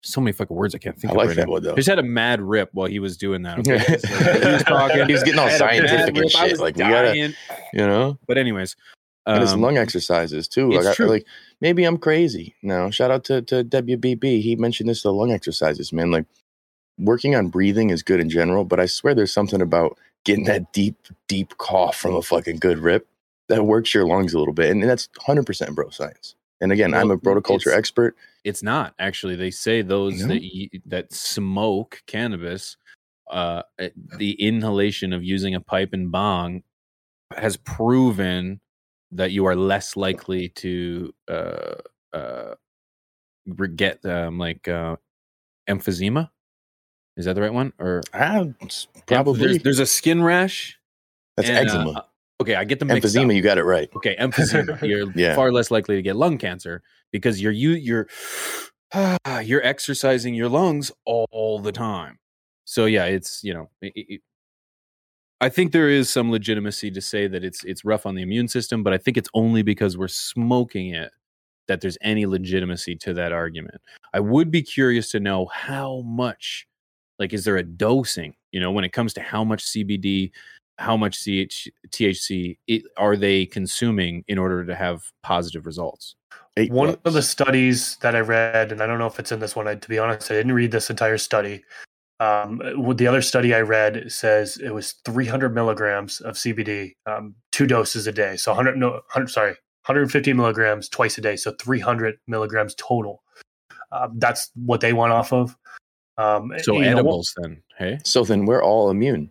so 0.05 0.21
many 0.21 0.33
fucking 0.33 0.57
words 0.57 0.75
i 0.75 0.79
can't 0.79 0.99
think 0.99 1.11
I 1.11 1.15
of 1.15 1.17
like 1.19 1.29
right 1.29 1.37
that 1.37 1.47
now. 1.47 1.53
one 1.53 1.63
though. 1.63 1.73
I 1.73 1.77
just 1.77 1.89
had 1.89 2.01
a 2.01 2.03
mad 2.03 2.41
rip 2.43 2.71
while 2.73 2.89
he 2.89 2.99
was 2.99 3.17
doing 3.17 3.43
that. 3.43 3.61
Okay? 3.61 3.77
Like, 3.79 3.87
he 4.43 4.53
was 4.53 4.63
talking. 4.65 5.07
He 5.07 5.13
was 5.13 5.23
getting 5.23 5.39
all 5.39 5.47
I 5.47 5.51
had 5.53 5.61
a 5.61 5.65
mad 5.65 5.89
scientific 5.89 6.17
and 6.17 6.31
shit, 6.31 6.59
like, 6.59 6.75
we 6.77 6.81
gotta- 6.83 7.17
You 7.17 7.87
know, 7.87 8.19
But 8.27 8.37
anyways, 8.37 8.75
and 9.27 9.41
his 9.41 9.53
um, 9.53 9.61
lung 9.61 9.77
exercises 9.79 10.49
too. 10.49 10.73
it's 10.73 10.85
Like, 10.87 11.01
I, 11.01 11.05
like 11.05 11.27
maybe 11.61 11.85
I'm 11.85 11.99
crazy. 11.99 12.55
No, 12.63 12.91
shout 12.91 13.11
out 13.11 13.25
to 13.25 13.43
to 13.43 13.65
WBB. 13.65 14.43
He 14.43 14.57
mentioned 14.57 14.89
this 14.89 15.03
the 15.03 15.13
lung 15.13 15.33
exercises, 15.33 15.93
man. 15.93 16.11
Like 16.11 16.27
working 16.99 17.35
on 17.35 17.49
breathing 17.49 17.91
is 17.91 18.03
good 18.03 18.21
in 18.21 18.29
general, 18.29 18.65
but 18.65 18.81
I 18.81 18.87
swear 18.87 19.15
there's 19.15 19.33
something 19.33 19.61
about 19.63 19.97
getting 20.25 20.45
that 20.45 20.73
deep, 20.73 20.97
deep 21.29 21.57
cough 21.59 21.97
from 21.97 22.15
a 22.15 22.23
fucking 22.23 22.57
good 22.59 22.79
rip 22.79 23.09
that 23.49 23.65
works 23.65 23.93
your 23.93 24.07
lungs 24.07 24.35
a 24.35 24.39
little 24.39 24.55
bit, 24.55 24.71
and 24.71 24.83
that's 24.83 25.09
100 25.17 25.47
percent 25.47 25.75
bro 25.75 25.91
science. 25.91 26.35
And 26.61 26.71
again, 26.71 26.95
I'm 26.95 27.11
a 27.11 27.19
broticulture 27.19 27.67
it's- 27.69 27.77
expert. 27.79 28.17
it's 28.45 28.63
not 28.63 28.95
actually. 28.99 29.37
They 29.37 29.51
say 29.51 29.83
those 29.83 30.21
No? 30.21 30.29
that 30.29 30.43
y- 30.43 30.69
that 30.87 31.13
smoke 31.13 32.03
cannabis, 32.07 32.77
uh, 33.31 33.63
eh, 33.81 33.91
the 34.19 34.33
inhalation 34.33 35.13
of 35.13 35.25
using 35.25 35.55
a 35.57 35.61
pipe 35.61 35.93
and 35.93 36.13
bong 36.13 36.63
has 37.37 37.57
proven 37.57 38.61
that 39.13 39.31
you 39.31 39.45
are 39.47 39.55
less 39.57 39.97
likely 39.97 40.49
to 40.49 41.13
uh, 41.29 41.75
uh, 42.13 42.55
get 43.77 44.05
um, 44.05 44.39
like 44.39 44.69
uh, 44.69 44.97
emphysema. 45.69 46.31
Is 47.17 47.27
that 47.27 47.35
the 47.35 47.43
right 47.43 47.53
one? 47.53 47.73
Or 47.79 48.01
Emph- 48.15 48.87
probably 49.07 49.39
there's, 49.41 49.63
there's 49.63 49.79
a 49.79 49.87
skin 49.87 50.23
rash. 50.23 50.79
that's 51.37 51.49
and, 51.49 51.59
uh, 51.59 51.61
eczema. 51.61 52.07
okay, 52.41 52.55
I 52.55 52.65
get 52.65 52.79
the 52.79 52.87
mixed 52.87 53.15
up. 53.17 53.23
Emphysema, 53.23 53.35
you 53.35 53.43
got 53.43 53.59
it 53.59 53.65
right. 53.65 53.91
Okay, 53.95 54.17
emphysema. 54.19 54.81
You're 54.89 55.13
Yeah. 55.15 55.35
far 55.35 55.53
less 55.53 55.71
likely 55.71 55.97
to 55.97 56.03
get 56.03 56.17
lung 56.17 56.39
cancer 56.39 56.83
because 57.13 57.41
you're 57.41 57.53
you 57.53 57.71
you're 57.73 58.09
you're 59.43 59.63
exercising 59.63 60.35
your 60.35 60.49
lungs 60.49 60.91
all 61.05 61.59
the 61.59 61.73
time. 61.73 62.19
So 62.65 62.87
yeah, 62.87 63.05
it's 63.05 63.45
you 63.45 63.53
know, 63.53 63.71
it, 63.83 63.93
it, 63.95 64.21
I 65.43 65.49
think 65.49 65.73
there 65.73 65.89
is 65.89 66.09
some 66.09 66.31
legitimacy 66.31 66.93
to 66.93 67.01
say 67.01 67.27
that 67.27 67.43
it's 67.43 67.65
it's 67.65 67.85
rough 67.85 68.07
on 68.07 68.15
the 68.15 68.23
immune 68.23 68.47
system, 68.47 68.85
but 68.85 68.93
I 68.93 68.99
think 68.99 69.17
it's 69.17 69.29
only 69.35 69.63
because 69.63 69.99
we're 69.99 70.07
smoking 70.07 70.91
it 70.91 71.11
that 71.67 71.81
there's 71.81 71.99
any 72.01 72.27
legitimacy 72.27 72.95
to 72.95 73.15
that 73.15 73.33
argument. 73.33 73.81
I 74.15 74.21
would 74.21 74.53
be 74.53 74.63
curious 74.63 75.11
to 75.11 75.21
know 75.21 75.47
how 75.47 76.03
much, 76.03 76.69
like, 77.19 77.33
is 77.33 77.45
there 77.45 77.57
a 77.57 77.65
dosing? 77.65 78.35
You 78.53 78.61
know, 78.61 78.71
when 78.71 78.85
it 78.85 78.93
comes 78.93 79.13
to 79.15 79.21
how 79.21 79.43
much 79.43 79.65
CBD, 79.65 80.31
how 80.79 80.97
much 80.97 81.17
CH, 81.17 81.69
THC 81.89 82.57
it, 82.69 82.85
are 82.97 83.17
they 83.17 83.45
consuming 83.45 84.25
in 84.29 84.39
order 84.39 84.65
to 84.65 84.77
have 84.77 85.03
positive 85.25 85.67
results? 85.67 86.15
Eight 86.57 86.71
one 86.71 86.97
of 87.05 87.15
the 87.15 87.23
studies 87.23 87.97
that 88.03 88.15
i 88.15 88.21
read 88.21 88.73
and 88.73 88.83
i 88.83 88.87
don't 88.87 88.99
know 88.99 89.07
if 89.07 89.19
it's 89.19 89.33
in 89.33 89.41
this 89.41 89.57
one 89.57 89.67
I, 89.67 89.75
to 89.75 89.89
be 89.89 89.99
honest 89.99 90.31
i 90.31 90.35
didn't 90.35 90.53
read 90.53 90.71
this 90.71 90.91
entire 90.91 91.17
study 91.17 91.65
um, 92.23 92.61
the 92.97 93.07
other 93.07 93.23
study 93.23 93.55
i 93.55 93.61
read 93.61 94.11
says 94.11 94.57
it 94.59 94.71
was 94.71 94.95
300 95.05 95.55
milligrams 95.55 96.21
of 96.21 96.35
cbd 96.37 96.93
um, 97.07 97.35
two 97.53 97.67
doses 97.67 98.07
a 98.07 98.13
day. 98.13 98.37
So 98.37 98.51
100 98.53 98.77
no 98.77 98.91
100 98.91 99.29
sorry 99.29 99.51
150 99.87 100.33
milligrams 100.33 100.89
twice 100.89 101.19
a 101.19 101.21
day. 101.21 101.37
So 101.37 101.53
300 101.61 102.17
milligrams 102.27 102.75
total. 102.77 103.23
Um, 103.93 104.19
that's 104.19 104.51
what 104.55 104.81
they 104.81 104.93
went 104.93 105.13
off 105.13 105.33
of. 105.33 105.57
Um, 106.19 106.53
So 106.63 106.81
animals, 106.81 107.35
know, 107.37 107.49
then, 107.49 107.63
hey, 107.79 107.99
So 108.05 108.25
then 108.25 108.47
we're 108.47 108.63
all 108.63 108.91
immune. 108.91 109.31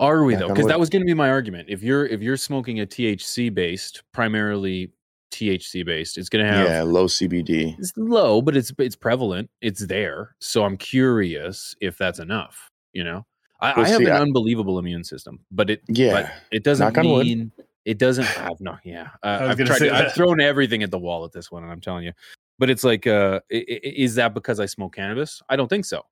are 0.00 0.24
we 0.24 0.34
though? 0.34 0.48
Because 0.48 0.66
that 0.66 0.80
was 0.80 0.88
going 0.88 1.02
to 1.02 1.06
be 1.06 1.14
my 1.14 1.30
argument. 1.30 1.68
If 1.68 1.82
you're 1.82 2.06
if 2.06 2.22
you're 2.22 2.36
smoking 2.36 2.80
a 2.80 2.86
THC 2.86 3.54
based, 3.54 4.02
primarily 4.12 4.90
THC 5.38 5.84
based, 5.84 6.18
it's 6.18 6.28
going 6.28 6.44
to 6.44 6.50
have 6.52 6.68
Yeah, 6.68 6.82
low 6.82 7.06
CBD. 7.06 7.78
it's 7.78 7.92
low, 7.96 8.42
but 8.42 8.56
it's 8.56 8.72
it's 8.78 8.96
prevalent. 8.96 9.50
It's 9.60 9.86
there. 9.86 10.34
So 10.40 10.64
I'm 10.64 10.76
curious 10.76 11.74
if 11.80 11.96
that's 11.98 12.18
enough. 12.18 12.70
You 12.92 13.04
know, 13.04 13.26
I, 13.60 13.74
Well, 13.76 13.84
I 13.86 13.88
have 13.88 13.98
see, 13.98 14.04
an 14.06 14.12
I- 14.12 14.20
unbelievable 14.20 14.78
immune 14.78 15.04
system, 15.04 15.40
but 15.50 15.70
it 15.70 15.82
Yeah. 15.88 16.12
but 16.12 16.32
it 16.50 16.64
doesn't 16.64 16.94
Knock 16.94 17.04
wood. 17.04 17.26
mean 17.26 17.52
it 17.84 17.98
doesn't 17.98 18.24
have 18.26 18.60
no. 18.60 18.76
Yeah, 18.84 19.08
uh, 19.22 19.46
I've 19.50 19.58
tried. 19.58 19.78
To, 19.78 19.94
I've 19.94 20.12
thrown 20.14 20.40
everything 20.40 20.82
at 20.82 20.90
the 20.90 20.98
wall 20.98 21.24
at 21.24 21.32
this 21.32 21.50
one, 21.50 21.62
and 21.62 21.72
I'm 21.72 21.80
telling 21.80 22.04
you. 22.04 22.12
But 22.58 22.70
it's 22.70 22.82
like, 22.82 23.06
uh, 23.06 23.40
i- 23.52 23.56
i- 23.56 23.80
is 23.84 24.16
that 24.16 24.34
because 24.34 24.58
I 24.58 24.66
smoke 24.66 24.96
cannabis? 24.96 25.40
I 25.48 25.56
don't 25.56 25.68
think 25.68 25.84
so. 25.84 26.02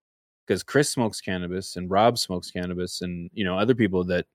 because 0.47 0.63
Chris 0.63 0.89
smokes 0.91 1.21
cannabis 1.21 1.75
and 1.75 1.91
Rob 1.91 2.17
smokes 2.19 2.53
cannabis 2.53 3.03
and 3.03 3.29
you 3.35 3.45
know 3.45 3.59
other 3.59 3.75
people 3.75 4.05
that 4.05 4.27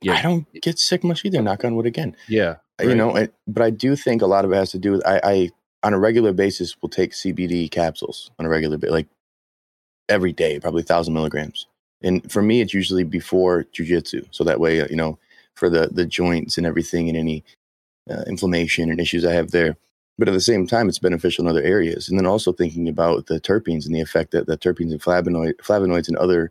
yeah 0.00 0.14
I 0.14 0.22
don't 0.22 0.46
get 0.62 0.78
sick 0.78 1.04
much 1.04 1.22
either. 1.26 1.42
Knock 1.42 1.64
on 1.66 1.74
wood 1.76 1.84
again. 1.86 2.16
yeah 2.28 2.56
You 2.80 2.94
know, 2.94 3.16
I, 3.16 3.28
but 3.46 3.62
I 3.62 3.70
do 3.70 3.96
think 3.96 4.22
a 4.22 4.26
lot 4.26 4.44
of 4.44 4.52
it 4.52 4.56
has 4.56 4.70
to 4.70 4.78
do 4.78 4.92
with 4.92 5.06
I, 5.06 5.20
I 5.24 5.50
on 5.82 5.94
a 5.94 5.98
regular 5.98 6.32
basis 6.32 6.80
will 6.80 6.88
take 6.88 7.12
CBD 7.12 7.70
capsules 7.70 8.30
on 8.38 8.46
a 8.46 8.48
regular 8.48 8.78
bit, 8.78 8.90
like 8.90 9.06
every 10.08 10.32
day, 10.32 10.60
probably 10.60 10.82
thousand 10.82 11.14
milligrams. 11.14 11.66
And 12.02 12.30
for 12.30 12.42
me, 12.42 12.60
it's 12.60 12.74
usually 12.74 13.04
before 13.04 13.64
jujitsu, 13.74 14.26
so 14.30 14.44
that 14.44 14.60
way, 14.60 14.80
uh, 14.80 14.86
you 14.90 14.96
know, 14.96 15.18
for 15.54 15.68
the 15.68 15.88
the 15.88 16.06
joints 16.06 16.56
and 16.56 16.66
everything 16.66 17.08
and 17.08 17.16
any 17.16 17.44
uh, 18.10 18.22
inflammation 18.26 18.90
and 18.90 19.00
issues 19.00 19.24
I 19.24 19.32
have 19.32 19.50
there. 19.50 19.76
But 20.18 20.28
at 20.28 20.34
the 20.34 20.40
same 20.40 20.66
time, 20.66 20.88
it's 20.88 20.98
beneficial 20.98 21.44
in 21.44 21.50
other 21.50 21.62
areas. 21.62 22.08
And 22.08 22.18
then 22.18 22.26
also 22.26 22.52
thinking 22.52 22.88
about 22.88 23.26
the 23.26 23.40
terpenes 23.40 23.86
and 23.86 23.94
the 23.94 24.00
effect 24.00 24.32
that 24.32 24.46
the 24.46 24.58
terpenes 24.58 24.90
and 24.90 25.00
flavonoid, 25.00 25.54
flavonoids 25.58 26.08
and 26.08 26.16
other, 26.16 26.50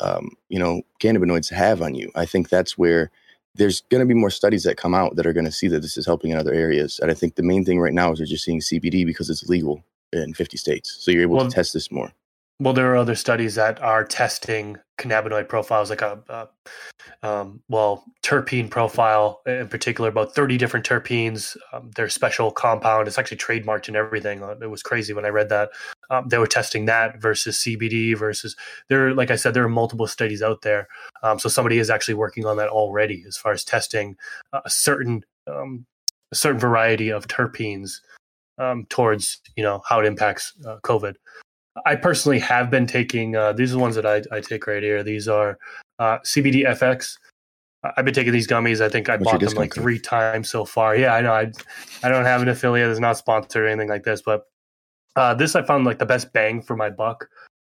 um, 0.00 0.30
you 0.48 0.58
know, 0.58 0.82
cannabinoids 1.00 1.48
have 1.50 1.80
on 1.80 1.94
you. 1.94 2.10
I 2.16 2.26
think 2.26 2.48
that's 2.48 2.76
where 2.76 3.12
there's 3.54 3.82
going 3.82 4.00
to 4.00 4.06
be 4.06 4.18
more 4.18 4.30
studies 4.30 4.64
that 4.64 4.76
come 4.76 4.94
out 4.94 5.16
that 5.16 5.26
are 5.26 5.32
going 5.32 5.44
to 5.44 5.52
see 5.52 5.68
that 5.68 5.80
this 5.80 5.96
is 5.96 6.06
helping 6.06 6.30
in 6.30 6.38
other 6.38 6.52
areas. 6.52 6.98
And 7.00 7.10
I 7.10 7.14
think 7.14 7.36
the 7.36 7.42
main 7.42 7.64
thing 7.64 7.80
right 7.80 7.92
now 7.92 8.12
is 8.12 8.18
they're 8.18 8.26
just 8.26 8.44
seeing 8.44 8.60
CBD 8.60 9.06
because 9.06 9.30
it's 9.30 9.48
legal 9.48 9.84
in 10.12 10.34
50 10.34 10.56
states. 10.56 10.96
So 11.00 11.10
you're 11.10 11.22
able 11.22 11.36
Well, 11.36 11.48
to 11.48 11.54
test 11.54 11.72
this 11.72 11.90
more. 11.90 12.12
Well, 12.60 12.72
there 12.72 12.92
are 12.92 12.96
other 12.96 13.16
studies 13.16 13.56
that 13.56 13.82
are 13.82 14.04
testing 14.04 14.76
cannabinoid 14.96 15.48
profiles, 15.48 15.90
like 15.90 16.02
a, 16.02 16.22
uh, 16.28 16.46
um, 17.24 17.60
well, 17.68 18.04
terpene 18.22 18.70
profile 18.70 19.42
in 19.44 19.66
particular, 19.66 20.08
about 20.08 20.36
30 20.36 20.56
different 20.56 20.86
terpenes. 20.86 21.56
Um, 21.72 21.90
their 21.96 22.08
special 22.08 22.52
compound, 22.52 23.08
it's 23.08 23.18
actually 23.18 23.38
trademarked 23.38 23.88
and 23.88 23.96
everything. 23.96 24.42
Uh, 24.42 24.54
It 24.62 24.70
was 24.70 24.84
crazy 24.84 25.12
when 25.12 25.24
I 25.24 25.30
read 25.30 25.48
that. 25.48 25.70
Um, 26.10 26.28
they 26.28 26.38
were 26.38 26.46
testing 26.46 26.84
that 26.84 27.20
versus 27.20 27.58
CBD 27.58 28.16
versus 28.16 28.54
there, 28.88 29.12
like 29.14 29.32
I 29.32 29.36
said, 29.36 29.54
there 29.54 29.64
are 29.64 29.68
multiple 29.68 30.06
studies 30.06 30.42
out 30.42 30.62
there. 30.62 30.86
Um, 31.24 31.40
so 31.40 31.48
somebody 31.48 31.78
is 31.78 31.90
actually 31.90 32.14
working 32.14 32.46
on 32.46 32.56
that 32.58 32.68
already 32.68 33.24
as 33.26 33.36
far 33.36 33.52
as 33.52 33.64
testing 33.64 34.16
a 34.52 34.70
certain, 34.70 35.24
um, 35.48 35.86
a 36.30 36.36
certain 36.36 36.60
variety 36.60 37.10
of 37.10 37.26
terpenes 37.26 38.00
um, 38.58 38.86
towards, 38.88 39.40
you 39.56 39.64
know, 39.64 39.82
how 39.88 39.98
it 39.98 40.06
impacts 40.06 40.52
uh, 40.64 40.76
COVID. 40.84 41.16
I 41.86 41.96
personally 41.96 42.38
have 42.38 42.70
been 42.70 42.86
taking 42.86 43.36
uh, 43.36 43.52
these 43.52 43.70
are 43.70 43.76
the 43.76 43.80
ones 43.80 43.96
that 43.96 44.06
I, 44.06 44.22
I 44.34 44.40
take 44.40 44.66
right 44.66 44.82
here. 44.82 45.02
These 45.02 45.28
are 45.28 45.58
uh, 45.98 46.18
CBD 46.18 46.66
FX. 46.66 47.18
I've 47.96 48.04
been 48.04 48.14
taking 48.14 48.32
these 48.32 48.46
gummies. 48.46 48.80
I 48.80 48.88
think 48.88 49.08
I 49.08 49.16
What's 49.16 49.30
bought 49.30 49.40
them 49.40 49.54
like 49.54 49.74
three 49.74 49.98
times 49.98 50.48
so 50.48 50.64
far. 50.64 50.96
Yeah, 50.96 51.14
I 51.14 51.20
know. 51.20 51.32
I 51.32 51.52
I 52.02 52.08
don't 52.08 52.24
have 52.24 52.42
an 52.42 52.48
affiliate. 52.48 52.90
It's 52.90 53.00
not 53.00 53.18
sponsored 53.18 53.64
or 53.64 53.66
anything 53.66 53.88
like 53.88 54.04
this, 54.04 54.22
but 54.22 54.46
uh, 55.16 55.34
this 55.34 55.54
I 55.54 55.62
found 55.62 55.84
like 55.84 55.98
the 55.98 56.06
best 56.06 56.32
bang 56.32 56.62
for 56.62 56.76
my 56.76 56.90
buck. 56.90 57.28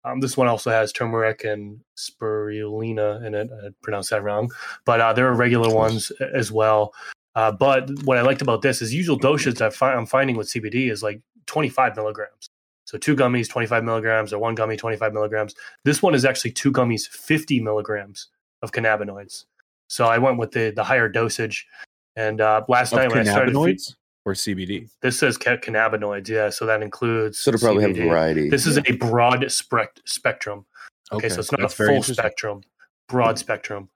Um, 0.04 0.20
this 0.20 0.36
one 0.36 0.48
also 0.48 0.70
has 0.70 0.92
turmeric 0.92 1.44
and 1.44 1.78
spirulina 1.96 3.24
in 3.24 3.34
it. 3.34 3.50
I 3.52 3.68
pronounced 3.82 4.10
that 4.10 4.22
wrong, 4.22 4.50
but 4.86 5.00
uh, 5.00 5.12
there 5.12 5.28
are 5.28 5.34
regular 5.34 5.72
ones 5.72 6.10
as 6.34 6.50
well. 6.50 6.94
Uh, 7.34 7.52
but 7.52 7.88
what 8.04 8.18
I 8.18 8.22
liked 8.22 8.42
about 8.42 8.62
this 8.62 8.82
is 8.82 8.92
usual 8.92 9.16
dosage 9.16 9.60
I 9.60 9.70
I'm 9.86 10.06
finding 10.06 10.36
with 10.36 10.48
CBD 10.48 10.90
is 10.90 11.02
like 11.02 11.20
25 11.46 11.96
milligrams. 11.96 12.49
So 12.90 12.98
two 12.98 13.14
gummies, 13.14 13.48
25 13.48 13.84
milligrams, 13.84 14.32
or 14.32 14.40
one 14.40 14.56
gummy, 14.56 14.76
25 14.76 15.14
milligrams. 15.14 15.54
This 15.84 16.02
one 16.02 16.12
is 16.12 16.24
actually 16.24 16.50
two 16.50 16.72
gummies, 16.72 17.06
50 17.06 17.60
milligrams 17.60 18.26
of 18.62 18.72
cannabinoids. 18.72 19.44
So 19.86 20.06
I 20.06 20.18
went 20.18 20.38
with 20.38 20.50
the 20.50 20.72
the 20.74 20.82
higher 20.82 21.08
dosage. 21.08 21.68
And 22.16 22.40
uh, 22.40 22.64
last 22.66 22.92
of 22.92 22.98
night 22.98 23.10
when 23.10 23.20
I 23.20 23.30
started, 23.30 23.54
cannabinoids 23.54 23.94
or 24.24 24.32
CBD. 24.32 24.90
this 25.02 25.20
says 25.20 25.38
ca- 25.38 25.58
cannabinoids, 25.58 26.26
yeah. 26.26 26.50
So 26.50 26.66
that 26.66 26.82
includes. 26.82 27.38
So 27.38 27.52
to 27.52 27.58
probably 27.58 27.84
have 27.84 27.92
CBD. 27.92 28.08
variety. 28.08 28.50
This 28.50 28.66
is 28.66 28.78
a 28.78 28.92
broad 28.96 29.52
spec- 29.52 30.00
spectrum. 30.04 30.66
Okay, 31.12 31.28
so 31.28 31.38
it's 31.38 31.52
not 31.52 31.60
that's 31.60 31.78
a 31.78 31.84
full 31.86 32.02
spectrum, 32.02 32.62
broad 33.08 33.38
spectrum. 33.38 33.88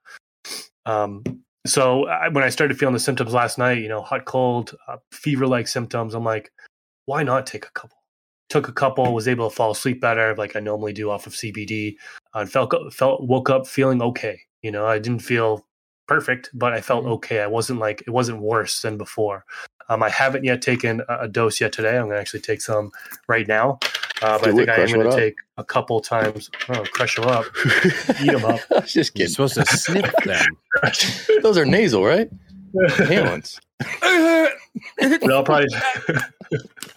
Um, 0.85 1.21
so 1.67 2.07
I, 2.07 2.29
when 2.29 2.45
I 2.45 2.49
started 2.49 2.79
feeling 2.79 2.93
the 2.93 2.99
symptoms 3.01 3.33
last 3.33 3.57
night, 3.57 3.79
you 3.79 3.89
know, 3.89 4.01
hot, 4.01 4.23
cold, 4.23 4.73
uh, 4.87 4.97
fever-like 5.11 5.67
symptoms, 5.67 6.13
I'm 6.13 6.23
like, 6.23 6.53
why 7.07 7.23
not 7.23 7.45
take 7.45 7.65
a 7.65 7.71
couple? 7.71 7.97
Took 8.49 8.67
a 8.67 8.71
couple, 8.73 9.13
was 9.13 9.27
able 9.27 9.49
to 9.49 9.55
fall 9.55 9.71
asleep 9.71 9.99
better, 10.01 10.35
like 10.35 10.55
I 10.55 10.59
normally 10.59 10.93
do 10.93 11.09
off 11.09 11.25
of 11.27 11.33
CBD, 11.33 11.95
and 12.33 12.49
felt 12.51 12.73
felt 12.93 13.23
woke 13.23 13.49
up 13.49 13.65
feeling 13.67 14.01
okay. 14.01 14.39
You 14.61 14.71
know, 14.71 14.85
I 14.85 14.99
didn't 14.99 15.21
feel 15.23 15.65
perfect, 16.07 16.49
but 16.53 16.71
I 16.73 16.77
Mm-hmm. 16.77 16.85
felt 16.85 17.05
okay. 17.05 17.41
I 17.41 17.47
wasn't 17.47 17.79
like 17.79 18.01
it 18.05 18.11
wasn't 18.11 18.39
worse 18.41 18.81
than 18.81 18.97
before. 18.97 19.45
Um, 19.89 20.01
I 20.03 20.09
haven't 20.09 20.43
yet 20.43 20.61
taken 20.61 21.01
a, 21.09 21.21
a 21.21 21.27
dose 21.27 21.59
yet 21.61 21.71
today. 21.73 21.97
I'm 21.97 22.07
gonna 22.07 22.19
actually 22.19 22.41
take 22.41 22.61
some 22.61 22.91
right 23.27 23.47
now. 23.47 23.79
Uh, 24.21 24.39
but 24.39 24.49
I 24.49 24.51
think 24.51 24.61
it, 24.61 24.69
I 24.69 24.75
am 24.75 24.87
going 24.89 25.01
to 25.01 25.09
up. 25.09 25.17
take 25.17 25.35
a 25.57 25.63
couple 25.63 25.99
times. 25.99 26.49
Oh, 26.69 26.83
crush 26.93 27.15
them 27.17 27.25
up. 27.25 27.45
eat 28.21 28.31
them 28.31 28.45
up. 28.45 28.61
I 28.71 28.79
was 28.79 28.93
just 28.93 29.17
You're 29.19 29.27
supposed 29.27 29.55
to 29.55 29.65
snip 29.65 30.09
them. 30.25 30.45
Those 31.43 31.57
are 31.57 31.65
nasal, 31.65 32.05
right? 32.05 32.29
Inhalants. 32.73 33.59
but 34.01 35.31
I'll 35.33 35.43
probably, 35.43 35.67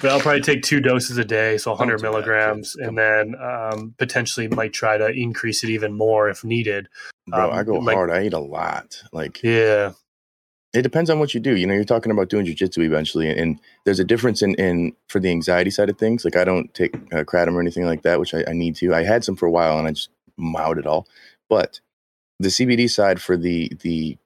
but 0.00 0.10
I'll 0.10 0.20
probably 0.20 0.40
take 0.40 0.62
two 0.62 0.80
doses 0.80 1.18
a 1.18 1.24
day, 1.24 1.58
so 1.58 1.70
100 1.72 1.92
Don't 1.92 2.02
that, 2.02 2.10
milligrams, 2.10 2.76
and 2.76 2.96
then 2.98 3.34
um, 3.40 3.94
potentially 3.98 4.48
might 4.48 4.72
try 4.72 4.96
to 4.98 5.08
increase 5.10 5.62
it 5.64 5.70
even 5.70 5.92
more 5.92 6.28
if 6.28 6.44
needed. 6.44 6.88
Bro, 7.26 7.50
Um, 7.50 7.58
I 7.58 7.62
go 7.62 7.74
like- 7.74 7.94
hard. 7.94 8.10
I 8.10 8.24
eat 8.24 8.32
a 8.32 8.38
lot. 8.38 9.02
Like 9.12 9.42
Yeah, 9.42 9.92
it 10.72 10.82
depends 10.82 11.10
on 11.10 11.18
what 11.18 11.34
you 11.34 11.40
do. 11.40 11.54
You 11.56 11.66
know, 11.66 11.74
you're 11.74 11.84
talking 11.84 12.10
about 12.12 12.28
doing 12.30 12.46
jujitsu 12.46 12.82
eventually, 12.84 13.28
and, 13.28 13.38
and 13.38 13.58
there's 13.84 14.00
a 14.00 14.04
difference 14.04 14.42
in, 14.42 14.54
in 14.54 14.94
for 15.08 15.20
the 15.20 15.30
anxiety 15.30 15.70
side 15.70 15.90
of 15.90 15.98
things. 15.98 16.24
Like 16.24 16.36
I 16.36 16.44
don't 16.44 16.72
take 16.74 16.94
uh, 17.12 17.24
kratom 17.24 17.54
or 17.54 17.60
anything 17.60 17.84
like 17.84 18.02
that, 18.02 18.18
which 18.20 18.34
I, 18.34 18.44
I 18.48 18.52
need 18.52 18.76
to. 18.76 18.94
I 18.94 19.04
had 19.04 19.22
some 19.24 19.36
for 19.36 19.46
a 19.46 19.50
while, 19.50 19.78
and 19.78 19.86
I 19.86 19.92
just 19.92 20.08
mowed 20.38 20.78
it 20.78 20.86
all. 20.86 21.06
But 21.50 21.80
the 22.40 22.48
CBD 22.48 22.88
side 22.90 23.20
for 23.20 23.36
the 23.36 23.70
the 23.82 24.16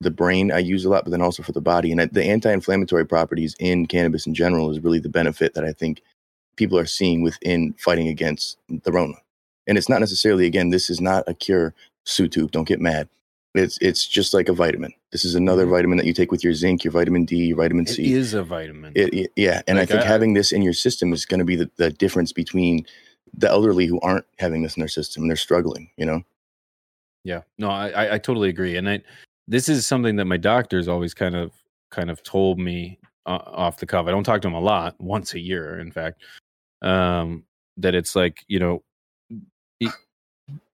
the 0.00 0.10
brain 0.10 0.52
I 0.52 0.58
use 0.58 0.84
a 0.84 0.88
lot, 0.88 1.04
but 1.04 1.10
then 1.10 1.22
also 1.22 1.42
for 1.42 1.52
the 1.52 1.60
body 1.60 1.90
and 1.92 2.00
the 2.00 2.24
anti-inflammatory 2.24 3.06
properties 3.06 3.56
in 3.58 3.86
cannabis 3.86 4.26
in 4.26 4.34
general 4.34 4.70
is 4.70 4.80
really 4.80 4.98
the 4.98 5.08
benefit 5.08 5.54
that 5.54 5.64
I 5.64 5.72
think 5.72 6.02
people 6.56 6.78
are 6.78 6.86
seeing 6.86 7.22
within 7.22 7.74
fighting 7.78 8.08
against 8.08 8.58
the 8.68 8.92
Rona. 8.92 9.14
And 9.66 9.76
it's 9.78 9.88
not 9.88 10.00
necessarily 10.00 10.46
again, 10.46 10.70
this 10.70 10.90
is 10.90 11.00
not 11.00 11.24
a 11.26 11.34
cure. 11.34 11.74
YouTube, 12.06 12.52
don't 12.52 12.68
get 12.68 12.80
mad. 12.80 13.08
It's 13.54 13.78
it's 13.78 14.06
just 14.06 14.32
like 14.32 14.48
a 14.48 14.52
vitamin. 14.52 14.92
This 15.10 15.24
is 15.24 15.34
another 15.34 15.66
Mhm. 15.66 15.70
vitamin 15.70 15.98
that 15.98 16.06
you 16.06 16.12
take 16.12 16.30
with 16.30 16.44
your 16.44 16.52
zinc, 16.54 16.84
your 16.84 16.92
vitamin 16.92 17.24
D, 17.24 17.46
your 17.46 17.56
vitamin 17.56 17.84
C. 17.86 18.12
is 18.12 18.32
a 18.32 18.44
vitamin. 18.44 18.92
It, 18.94 19.12
it- 19.12 19.32
yeah, 19.34 19.62
and 19.66 19.76
Like, 19.78 19.88
I 19.90 19.92
think 19.92 20.04
I- 20.04 20.06
having 20.06 20.34
this 20.34 20.52
in 20.52 20.62
your 20.62 20.72
system 20.72 21.12
is 21.12 21.26
going 21.26 21.40
to 21.40 21.44
be 21.44 21.56
the, 21.56 21.68
the 21.78 21.90
difference 21.90 22.32
between 22.32 22.86
the 23.36 23.48
elderly 23.48 23.86
who 23.86 23.98
aren't 24.02 24.24
having 24.38 24.62
this 24.62 24.76
in 24.76 24.80
their 24.80 24.88
system 24.88 25.22
and 25.24 25.30
they're 25.30 25.36
struggling. 25.36 25.90
You 25.96 26.06
know, 26.06 26.22
Yeah, 27.24 27.40
no, 27.58 27.70
I, 27.70 27.88
I, 27.88 28.14
I 28.14 28.18
totally 28.18 28.50
agree, 28.50 28.76
and 28.76 28.88
I, 28.88 29.02
this 29.48 29.68
is 29.68 29.86
something 29.86 30.16
that 30.16 30.24
my 30.24 30.36
doctors 30.36 30.88
always 30.88 31.14
kind 31.14 31.36
of 31.36 31.52
kind 31.90 32.10
of 32.10 32.22
told 32.22 32.58
me 32.58 32.98
uh, 33.26 33.38
off 33.46 33.78
the 33.78 33.86
cuff. 33.86 34.06
I 34.06 34.10
don't 34.10 34.24
talk 34.24 34.40
to 34.42 34.48
them 34.48 34.54
a 34.54 34.60
lot, 34.60 34.94
once 35.00 35.34
a 35.34 35.40
year, 35.40 35.78
in 35.78 35.90
fact. 35.90 36.22
Um, 36.82 37.44
that 37.76 37.94
it's 37.94 38.16
like 38.16 38.44
you 38.48 38.58
know, 38.58 38.82
it, 39.80 39.92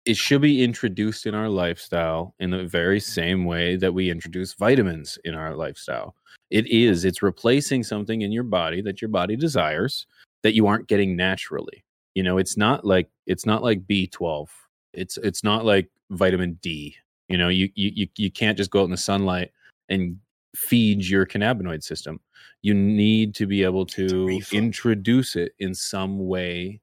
it 0.06 0.18
should 0.18 0.42
be 0.42 0.64
introduced 0.64 1.26
in 1.26 1.36
our 1.36 1.50
lifestyle 1.50 2.34
in 2.40 2.50
the 2.50 2.66
very 2.66 3.00
same 3.00 3.46
way 3.46 3.76
that 3.76 3.94
we 3.94 4.10
introduce 4.10 4.54
vitamins 4.54 5.18
in 5.26 5.36
our 5.36 5.56
lifestyle. 5.56 6.16
It 6.50 6.68
is. 6.68 7.04
It's 7.04 7.22
replacing 7.22 7.84
something 7.84 8.22
in 8.22 8.32
your 8.32 8.44
body 8.44 8.82
that 8.84 9.02
your 9.02 9.10
body 9.10 9.36
desires 9.36 10.08
that 10.44 10.54
you 10.56 10.68
aren't 10.68 10.88
getting 10.88 11.16
naturally. 11.16 11.84
You 12.16 12.24
know, 12.24 12.38
it's 12.38 12.58
not 12.58 12.86
like 12.86 13.10
it's 13.26 13.46
not 13.46 13.64
like 13.64 13.86
B 13.86 14.08
twelve. 14.08 14.50
It's 14.94 15.18
it's 15.18 15.44
not 15.44 15.66
like 15.66 15.90
vitamin 16.10 16.58
D. 16.62 16.96
You 17.28 17.38
know, 17.38 17.50
you 17.50 17.70
you 17.76 18.08
you, 18.16 18.32
can't 18.32 18.58
just 18.58 18.72
go 18.72 18.82
out 18.82 18.86
in 18.86 18.92
the 18.92 18.98
sunlight 18.98 19.52
and 19.90 20.18
feed 20.56 21.06
your 21.06 21.26
cannabinoid 21.26 21.84
system. 21.84 22.20
You 22.62 22.74
need 22.74 23.36
to 23.36 23.46
be 23.46 23.64
able 23.64 23.86
to 23.88 24.42
introduce 24.52 25.36
it 25.36 25.54
in 25.60 25.76
some 25.76 26.28
way, 26.28 26.82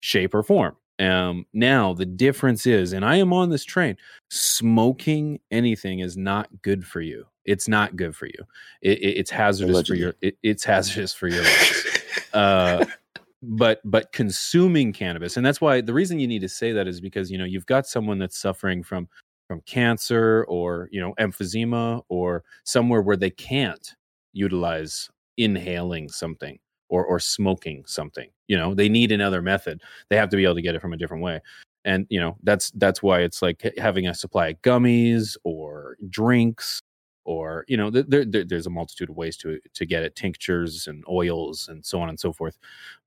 shape, 0.00 0.34
or 0.34 0.42
form. 0.42 0.76
Um, 0.98 1.46
now 1.52 1.94
the 1.94 2.06
difference 2.06 2.66
is, 2.66 2.92
and 2.92 3.04
I 3.04 3.16
am 3.16 3.32
on 3.32 3.50
this 3.50 3.64
train. 3.64 3.96
Smoking 4.30 5.40
anything 5.50 6.00
is 6.00 6.16
not 6.16 6.48
good 6.62 6.86
for 6.86 7.00
you. 7.00 7.26
It's 7.44 7.66
not 7.68 7.96
good 7.96 8.14
for 8.14 8.26
you. 8.26 8.38
It, 8.82 8.98
it- 8.98 9.16
it's 9.18 9.30
hazardous 9.30 9.74
Allegedly. 9.74 9.96
for 9.96 10.02
your. 10.02 10.14
It, 10.20 10.38
it's 10.42 10.64
hazardous 10.64 11.12
for 11.14 11.28
your 11.28 11.44
uh, 12.32 12.84
but 13.42 13.80
but 13.84 14.12
consuming 14.12 14.92
cannabis, 14.92 15.36
and 15.36 15.44
that's 15.44 15.60
why 15.60 15.80
the 15.80 15.92
reason 15.92 16.20
you 16.20 16.28
need 16.28 16.42
to 16.42 16.48
say 16.48 16.72
that 16.72 16.86
is 16.86 17.00
because 17.00 17.30
you 17.30 17.38
know 17.38 17.44
you've 17.44 17.66
got 17.66 17.86
someone 17.86 18.18
that's 18.18 18.38
suffering 18.38 18.82
from 18.82 19.08
from 19.52 19.60
cancer 19.62 20.44
or 20.48 20.88
you 20.90 21.00
know 21.00 21.14
emphysema 21.20 22.02
or 22.08 22.42
somewhere 22.64 23.02
where 23.02 23.16
they 23.16 23.30
can't 23.30 23.94
utilize 24.32 25.10
inhaling 25.36 26.08
something 26.08 26.58
or 26.88 27.04
or 27.04 27.20
smoking 27.20 27.84
something. 27.86 28.30
You 28.48 28.56
know 28.56 28.74
they 28.74 28.88
need 28.88 29.12
another 29.12 29.42
method. 29.42 29.82
They 30.08 30.16
have 30.16 30.30
to 30.30 30.36
be 30.36 30.44
able 30.44 30.54
to 30.54 30.62
get 30.62 30.74
it 30.74 30.80
from 30.80 30.92
a 30.92 30.96
different 30.96 31.22
way 31.22 31.40
and 31.84 32.06
you 32.10 32.20
know 32.20 32.36
that's 32.42 32.70
that's 32.72 33.02
why 33.02 33.20
it's 33.20 33.42
like 33.42 33.72
having 33.78 34.06
a 34.06 34.14
supply 34.14 34.48
of 34.48 34.62
gummies 34.62 35.36
or 35.44 35.96
drinks 36.08 36.80
or 37.24 37.64
you 37.68 37.76
know 37.76 37.90
there, 37.90 38.24
there, 38.24 38.44
there's 38.44 38.66
a 38.66 38.70
multitude 38.70 39.10
of 39.10 39.16
ways 39.16 39.36
to 39.36 39.58
to 39.74 39.86
get 39.86 40.02
it 40.02 40.14
tinctures 40.16 40.86
and 40.86 41.04
oils 41.08 41.68
and 41.68 41.84
so 41.84 42.00
on 42.00 42.08
and 42.08 42.18
so 42.18 42.32
forth 42.32 42.58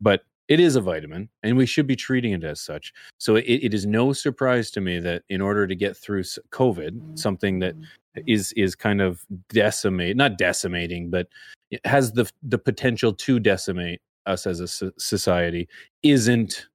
but 0.02 0.24
It 0.48 0.60
is 0.60 0.76
a 0.76 0.82
vitamin, 0.82 1.30
and 1.42 1.58
we 1.58 1.66
should 1.66 1.88
be 1.88 1.96
treating 1.96 2.34
it 2.34 2.44
as 2.44 2.62
such. 2.62 2.94
So 3.18 3.36
it, 3.36 3.46
it 3.46 3.74
is 3.74 3.86
no 3.86 4.14
surprise 4.14 4.70
to 4.72 4.82
me 4.82 5.00
that 5.00 5.24
in 5.30 5.42
order 5.42 5.66
to 5.66 5.76
get 5.76 5.98
through 5.98 6.22
COVID, 6.22 6.92
mm-hmm. 6.92 7.16
something 7.16 7.60
that 7.60 7.76
mm-hmm. 7.76 8.22
is 8.28 8.54
is 8.54 8.76
kind 8.76 9.02
of 9.02 9.26
decimate, 9.50 10.16
not 10.16 10.38
decimating, 10.38 11.10
but 11.10 11.28
it 11.72 11.84
has 11.86 12.12
the 12.12 12.30
the 12.44 12.60
potential 12.60 13.12
to 13.14 13.40
decimate 13.40 14.02
us 14.26 14.46
as 14.46 14.60
a 14.60 14.92
society, 15.00 15.68
isn't 16.04 16.68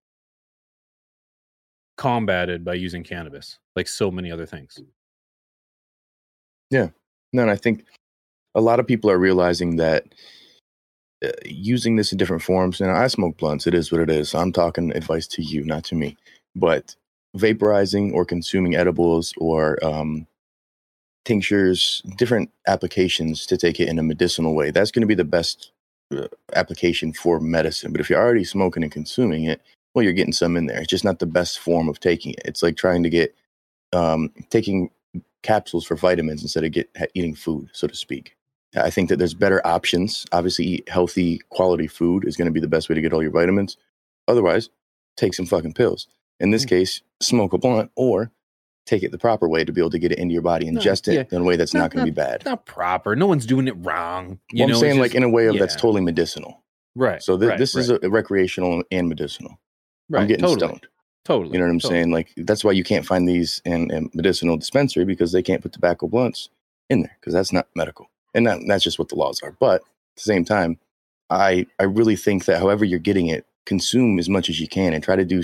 combated 1.96 2.64
by 2.64 2.74
using 2.74 3.04
cannabis 3.04 3.58
like 3.76 3.86
so 3.86 4.10
many 4.10 4.32
other 4.32 4.46
things. 4.46 4.80
Yeah. 6.70 6.88
No, 7.32 7.42
and 7.42 7.50
I 7.50 7.56
think 7.56 7.84
a 8.54 8.60
lot 8.60 8.80
of 8.80 8.86
people 8.86 9.10
are 9.10 9.18
realizing 9.18 9.76
that 9.76 10.06
using 11.44 11.96
this 11.96 12.12
in 12.12 12.18
different 12.18 12.42
forms. 12.42 12.80
And 12.80 12.90
I 12.90 13.06
smoke 13.08 13.36
blunts; 13.38 13.66
it 13.66 13.74
is 13.74 13.92
what 13.92 14.00
it 14.00 14.10
is. 14.10 14.34
I'm 14.34 14.52
talking 14.52 14.94
advice 14.96 15.26
to 15.28 15.42
you, 15.42 15.64
not 15.64 15.84
to 15.84 15.94
me. 15.94 16.16
But 16.56 16.96
vaporizing 17.36 18.12
or 18.12 18.24
consuming 18.24 18.74
edibles 18.74 19.34
or 19.36 19.82
um, 19.84 20.26
tinctures, 21.24 22.02
different 22.16 22.50
applications 22.66 23.46
to 23.46 23.56
take 23.56 23.78
it 23.80 23.88
in 23.88 23.98
a 23.98 24.02
medicinal 24.02 24.54
way. 24.54 24.70
That's 24.70 24.90
going 24.90 25.02
to 25.02 25.06
be 25.06 25.14
the 25.14 25.24
best 25.24 25.72
uh, 26.14 26.28
application 26.54 27.12
for 27.12 27.40
medicine. 27.40 27.92
But 27.92 28.00
if 28.00 28.10
you're 28.10 28.20
already 28.20 28.44
smoking 28.44 28.82
and 28.82 28.92
consuming 28.92 29.44
it, 29.44 29.60
well, 29.94 30.02
you're 30.02 30.12
getting 30.12 30.32
some 30.32 30.56
in 30.56 30.66
there. 30.66 30.78
It's 30.78 30.90
just 30.90 31.04
not 31.04 31.18
the 31.18 31.26
best 31.26 31.58
form 31.58 31.88
of 31.88 32.00
taking 32.00 32.32
it. 32.32 32.42
It's 32.44 32.62
like 32.62 32.76
trying 32.76 33.02
to 33.02 33.10
get 33.10 33.34
um, 33.92 34.30
taking 34.50 34.90
capsules 35.42 35.86
for 35.86 35.96
vitamins 35.96 36.42
instead 36.42 36.64
of 36.64 36.72
get 36.72 36.90
eating 37.14 37.34
food, 37.34 37.70
so 37.72 37.86
to 37.86 37.94
speak. 37.94 38.36
I 38.76 38.90
think 38.90 39.08
that 39.08 39.16
there's 39.16 39.34
better 39.34 39.64
options. 39.66 40.26
Obviously, 40.32 40.64
eat 40.66 40.88
healthy, 40.88 41.40
quality 41.48 41.86
food 41.88 42.24
is 42.24 42.36
going 42.36 42.46
to 42.46 42.52
be 42.52 42.60
the 42.60 42.68
best 42.68 42.88
way 42.88 42.94
to 42.94 43.00
get 43.00 43.12
all 43.12 43.22
your 43.22 43.32
vitamins. 43.32 43.76
Otherwise, 44.28 44.70
take 45.16 45.34
some 45.34 45.46
fucking 45.46 45.72
pills. 45.74 46.06
In 46.38 46.50
this 46.52 46.64
Mm. 46.64 46.68
case, 46.68 47.02
smoke 47.20 47.52
a 47.52 47.58
blunt 47.58 47.90
or 47.96 48.30
take 48.86 49.02
it 49.02 49.10
the 49.12 49.18
proper 49.18 49.48
way 49.48 49.64
to 49.64 49.72
be 49.72 49.80
able 49.80 49.90
to 49.90 49.98
get 49.98 50.12
it 50.12 50.18
into 50.18 50.32
your 50.32 50.42
body, 50.42 50.70
No, 50.70 50.80
ingest 50.80 51.06
it 51.12 51.32
in 51.32 51.42
a 51.42 51.44
way 51.44 51.56
that's 51.56 51.74
Not- 51.74 51.80
not, 51.80 51.90
going 51.92 52.06
to 52.06 52.12
be 52.12 52.14
bad. 52.14 52.44
Not 52.44 52.64
proper. 52.64 53.14
No 53.14 53.26
one's 53.26 53.44
doing 53.46 53.68
it 53.68 53.74
wrong. 53.78 54.38
You 54.52 54.60
Well, 54.62 54.68
know, 54.68 54.74
I'm 54.76 54.80
saying 54.80 54.98
like 54.98 55.10
just- 55.10 55.16
in 55.16 55.22
a 55.24 55.28
way 55.28 55.46
of 55.46 55.58
that's 55.58 55.74
totally 55.76 56.00
medicinal. 56.00 56.62
right. 56.96 57.22
So 57.22 57.36
th- 57.36 57.50
right, 57.50 57.58
this 57.58 57.74
is 57.76 57.90
right, 57.90 58.02
a, 58.02 58.08
recreational 58.10 58.82
and 58.90 59.08
medicinal. 59.08 59.58
right, 60.08 60.22
I'm 60.22 60.26
getting 60.28 60.42
totally, 60.44 60.58
stoned. 60.68 60.86
Totally. 61.24 61.52
You 61.52 61.58
know 61.58 61.66
what 61.66 61.72
I'm 61.72 61.78
totally. 61.80 62.00
saying? 62.00 62.10
Like 62.12 62.32
that's 62.38 62.64
why 62.64 62.72
you 62.72 62.82
can't 62.82 63.04
find 63.04 63.28
these 63.28 63.60
in, 63.64 63.90
in 63.92 64.10
medicinal 64.14 64.56
dispensary 64.56 65.04
because 65.04 65.32
they 65.32 65.42
can't 65.42 65.60
put 65.62 65.72
tobacco 65.72 66.06
blunts 66.08 66.48
in 66.88 67.02
there 67.02 67.16
because 67.20 67.34
that's 67.34 67.52
not 67.52 67.68
medical, 67.76 68.06
and 68.34 68.46
that, 68.46 68.60
that's 68.66 68.84
just 68.84 68.99
what 68.99 69.08
the 69.08 69.16
laws 69.16 69.40
are. 69.42 69.56
But 69.60 69.76
at 69.82 70.16
the 70.16 70.22
same 70.22 70.44
time, 70.44 70.78
I 71.30 71.66
I 71.78 71.84
really 71.84 72.16
think 72.16 72.46
that 72.46 72.58
however 72.60 72.84
you're 72.84 72.99
getting 72.99 73.28
it, 73.28 73.46
consume 73.66 74.18
as 74.18 74.28
much 74.28 74.49
as 74.50 74.60
you 74.60 74.68
can 74.68 74.92
and 74.94 75.02
try 75.04 75.16
to 75.16 75.25
do 75.25 75.42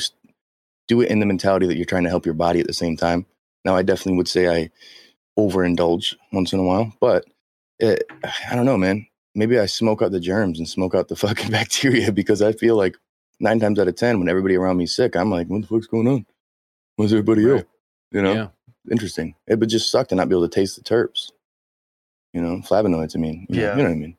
do 0.88 1.00
it 1.00 1.10
in 1.10 1.20
the 1.20 1.26
mentality 1.26 1.66
that 1.66 1.76
you're 1.76 1.84
trying 1.86 2.04
to 2.04 2.10
help 2.10 2.26
your 2.26 2.34
body 2.34 2.60
at 2.60 2.66
the 2.66 2.72
same 2.72 2.96
time. 2.96 3.26
Now, 3.64 3.76
I 3.76 3.82
definitely 3.82 4.18
would 4.18 4.28
say 4.28 4.48
I 4.48 4.70
overindulge 5.38 6.14
once 6.32 6.52
in 6.52 6.60
a 6.60 6.62
while, 6.62 6.92
but 7.00 7.24
it, 7.78 8.04
I 8.50 8.54
don't 8.54 8.66
know, 8.66 8.78
man. 8.78 9.06
Maybe 9.34 9.58
I 9.58 9.66
smoke 9.66 10.02
out 10.02 10.12
the 10.12 10.20
germs 10.20 10.58
and 10.58 10.68
smoke 10.68 10.94
out 10.94 11.08
the 11.08 11.16
fucking 11.26 11.50
bacteria 11.50 12.12
because 12.12 12.42
I 12.42 12.52
feel 12.52 12.76
like 12.76 12.96
nine 13.40 13.60
times 13.60 13.78
out 13.78 13.88
of 13.88 13.96
ten, 13.96 14.18
when 14.18 14.28
everybody 14.28 14.56
around 14.56 14.78
me's 14.78 14.94
sick, 14.94 15.16
I'm 15.16 15.30
like, 15.30 15.48
what 15.48 15.62
the 15.62 15.66
fuck's 15.68 15.86
going 15.86 16.08
on? 16.08 16.26
Why's 16.96 17.12
everybody 17.12 17.44
Right. 17.44 17.60
ill? 17.60 17.66
You 18.12 18.22
know, 18.22 18.34
Yeah. 18.34 18.48
interesting. 18.90 19.34
It 19.46 19.58
would 19.60 19.68
just 19.68 19.90
suck 19.90 20.08
to 20.08 20.14
not 20.14 20.28
be 20.28 20.34
able 20.34 20.48
to 20.48 20.54
taste 20.54 20.76
the 20.76 20.82
terps. 20.82 21.32
You 22.36 22.42
know, 22.42 22.56
flavonoids. 22.58 23.16
I 23.16 23.18
mean, 23.18 23.46
you 23.48 23.56
know- 23.56 23.62
Yeah. 23.62 23.76
you 23.76 23.82
know 23.82 23.88
what 23.88 23.96
I 23.96 23.98
mean. 23.98 24.16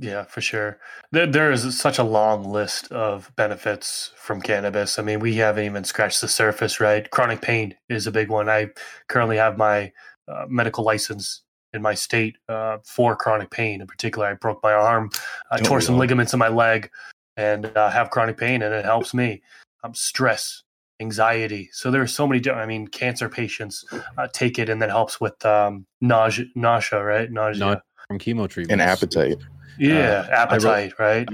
Yeah, 0.00 0.24
for 0.24 0.40
sure. 0.40 0.78
There, 1.12 1.26
there 1.26 1.52
is 1.52 1.78
such 1.80 1.98
a 1.98 2.02
long 2.04 2.42
list 2.44 2.90
of 2.92 3.30
benefits 3.36 4.12
from 4.16 4.40
cannabis. 4.42 4.98
I 4.98 5.02
mean, 5.02 5.20
we 5.20 5.34
haven't 5.36 5.64
even 5.64 5.84
scratched 5.84 6.20
the 6.20 6.26
surface, 6.28 6.80
right? 6.80 7.08
Chronic 7.10 7.40
pain 7.40 7.76
is 7.88 8.06
a 8.08 8.12
big 8.12 8.28
one. 8.28 8.48
I 8.48 8.70
currently 9.08 9.36
have 9.36 9.56
my 9.56 9.92
uh, 10.26 10.46
medical 10.48 10.84
license 10.84 11.42
in 11.72 11.80
my 11.82 11.94
state 11.94 12.36
uh, 12.48 12.78
for 12.84 13.14
chronic 13.14 13.50
pain. 13.50 13.80
In 13.80 13.86
particular, 13.86 14.26
I 14.26 14.34
broke 14.34 14.60
my 14.62 14.72
arm, 14.72 15.10
I 15.52 15.56
Don't 15.58 15.66
tore 15.66 15.80
some 15.80 15.96
ligaments 16.00 16.32
in 16.32 16.38
my 16.40 16.48
leg, 16.48 16.90
and 17.36 17.66
uh, 17.76 17.88
have 17.90 18.10
chronic 18.10 18.36
pain, 18.36 18.62
and 18.62 18.74
it 18.74 18.84
helps 18.84 19.14
me. 19.14 19.42
Um, 19.84 19.94
stress, 19.94 20.64
anxiety. 21.00 21.68
So 21.72 21.90
there 21.90 22.02
are 22.02 22.06
so 22.06 22.26
many 22.26 22.40
different. 22.40 22.62
I 22.62 22.66
mean, 22.66 22.86
cancer 22.88 23.28
patients 23.28 23.84
uh, 24.16 24.28
take 24.32 24.58
it, 24.58 24.68
and 24.68 24.80
that 24.82 24.90
helps 24.90 25.20
with 25.20 25.44
um, 25.46 25.86
nausea, 26.00 26.46
nausea, 26.54 27.02
right? 27.02 27.30
Nausea. 27.30 27.60
Not 27.64 27.82
from 28.08 28.18
chemo 28.18 28.48
treatment 28.48 28.80
And 28.80 28.90
appetite. 28.90 29.38
yeah, 29.78 29.94
Uh, 29.94 30.00
I 30.00 30.16
wrote- 30.16 30.30
appetite, 30.64 30.98
right? 30.98 31.28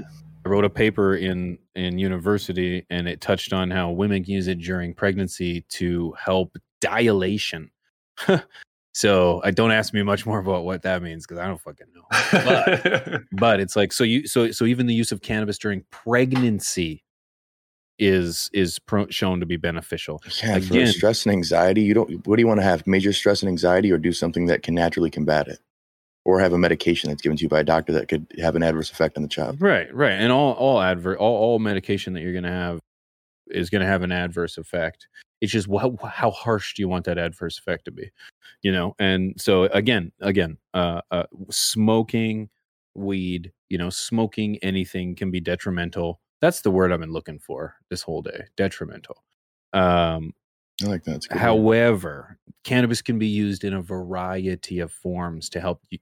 I 0.45 0.49
wrote 0.49 0.65
a 0.65 0.69
paper 0.69 1.15
in 1.15 1.57
in 1.73 1.97
university, 1.97 2.85
and 2.91 3.07
it 3.07 3.19
touched 3.19 3.51
on 3.53 3.71
how 3.71 3.89
women 3.91 4.23
use 4.25 4.47
it 4.47 4.59
during 4.59 4.93
pregnancy 4.93 5.61
to 5.69 6.13
help 6.23 6.55
dilation. 6.81 7.71
so 8.93 9.41
I 9.43 9.51
don't 9.51 9.71
ask 9.71 9.91
me 9.93 10.03
much 10.03 10.25
more 10.25 10.39
about 10.39 10.63
what 10.63 10.83
that 10.83 11.01
means 11.01 11.25
because 11.25 11.39
I 11.39 11.47
don't 11.47 11.59
fucking 11.59 11.87
know. 11.95 12.03
But 12.31 13.21
but 13.31 13.59
it's 13.59 13.75
like 13.75 13.91
so 13.91 14.03
you 14.03 14.27
so 14.27 14.51
so 14.51 14.65
even 14.65 14.85
the 14.85 14.93
use 14.93 15.11
of 15.11 15.21
cannabis 15.21 15.57
during 15.57 15.83
pregnancy 15.89 17.03
is 17.99 18.49
is 18.53 18.79
pro- 18.79 19.09
shown 19.09 19.39
to 19.39 19.45
be 19.45 19.57
beneficial. 19.57 20.21
Yeah, 20.43 20.59
for 20.59 20.85
stress 20.87 21.25
and 21.25 21.33
anxiety, 21.33 21.81
you 21.81 21.93
don't. 21.93 22.25
What 22.27 22.35
do 22.35 22.41
you 22.41 22.47
want 22.47 22.59
to 22.59 22.65
have? 22.65 22.85
Major 22.87 23.13
stress 23.13 23.41
and 23.41 23.49
anxiety, 23.49 23.91
or 23.91 23.97
do 23.97 24.11
something 24.11 24.47
that 24.47 24.63
can 24.63 24.75
naturally 24.75 25.09
combat 25.09 25.47
it, 25.47 25.59
or 26.25 26.39
have 26.39 26.53
a 26.53 26.57
medication 26.57 27.09
that's 27.09 27.21
given 27.21 27.37
to 27.37 27.43
you 27.43 27.49
by 27.49 27.61
a 27.61 27.63
doctor 27.63 27.93
that 27.93 28.07
could 28.07 28.27
have 28.39 28.55
an 28.55 28.63
adverse 28.63 28.91
effect 28.91 29.17
on 29.17 29.23
the 29.23 29.29
child. 29.29 29.61
Right, 29.61 29.93
right, 29.93 30.13
and 30.13 30.31
all 30.31 30.53
all 30.53 30.81
advert 30.81 31.17
all, 31.19 31.37
all 31.37 31.59
medication 31.59 32.13
that 32.13 32.21
you're 32.21 32.33
going 32.33 32.43
to 32.43 32.49
have 32.51 32.79
is 33.47 33.69
going 33.69 33.81
to 33.81 33.87
have 33.87 34.01
an 34.03 34.11
adverse 34.11 34.57
effect. 34.57 35.07
It's 35.41 35.51
just 35.51 35.67
how 35.69 35.95
how 36.03 36.31
harsh 36.31 36.73
do 36.73 36.81
you 36.81 36.89
want 36.89 37.05
that 37.05 37.17
adverse 37.17 37.59
effect 37.59 37.85
to 37.85 37.91
be, 37.91 38.11
you 38.61 38.71
know? 38.71 38.95
And 38.99 39.39
so 39.39 39.63
again, 39.65 40.11
again, 40.21 40.57
uh, 40.73 41.01
uh, 41.11 41.25
smoking 41.51 42.49
weed, 42.95 43.51
you 43.69 43.77
know, 43.77 43.89
smoking 43.89 44.57
anything 44.63 45.15
can 45.15 45.31
be 45.31 45.39
detrimental. 45.39 46.19
That's 46.41 46.61
the 46.61 46.71
word 46.71 46.91
I've 46.91 46.99
been 46.99 47.13
looking 47.13 47.39
for 47.39 47.75
this 47.89 48.01
whole 48.01 48.21
day. 48.21 48.45
Detrimental. 48.57 49.23
Um, 49.73 50.33
I 50.83 50.87
like 50.87 51.03
that. 51.05 51.25
A 51.29 51.33
word. 51.33 51.39
However, 51.39 52.37
cannabis 52.63 53.01
can 53.01 53.17
be 53.17 53.27
used 53.27 53.63
in 53.63 53.73
a 53.73 53.81
variety 53.81 54.79
of 54.79 54.91
forms 54.91 55.49
to 55.49 55.61
help 55.61 55.81
you, 55.89 55.99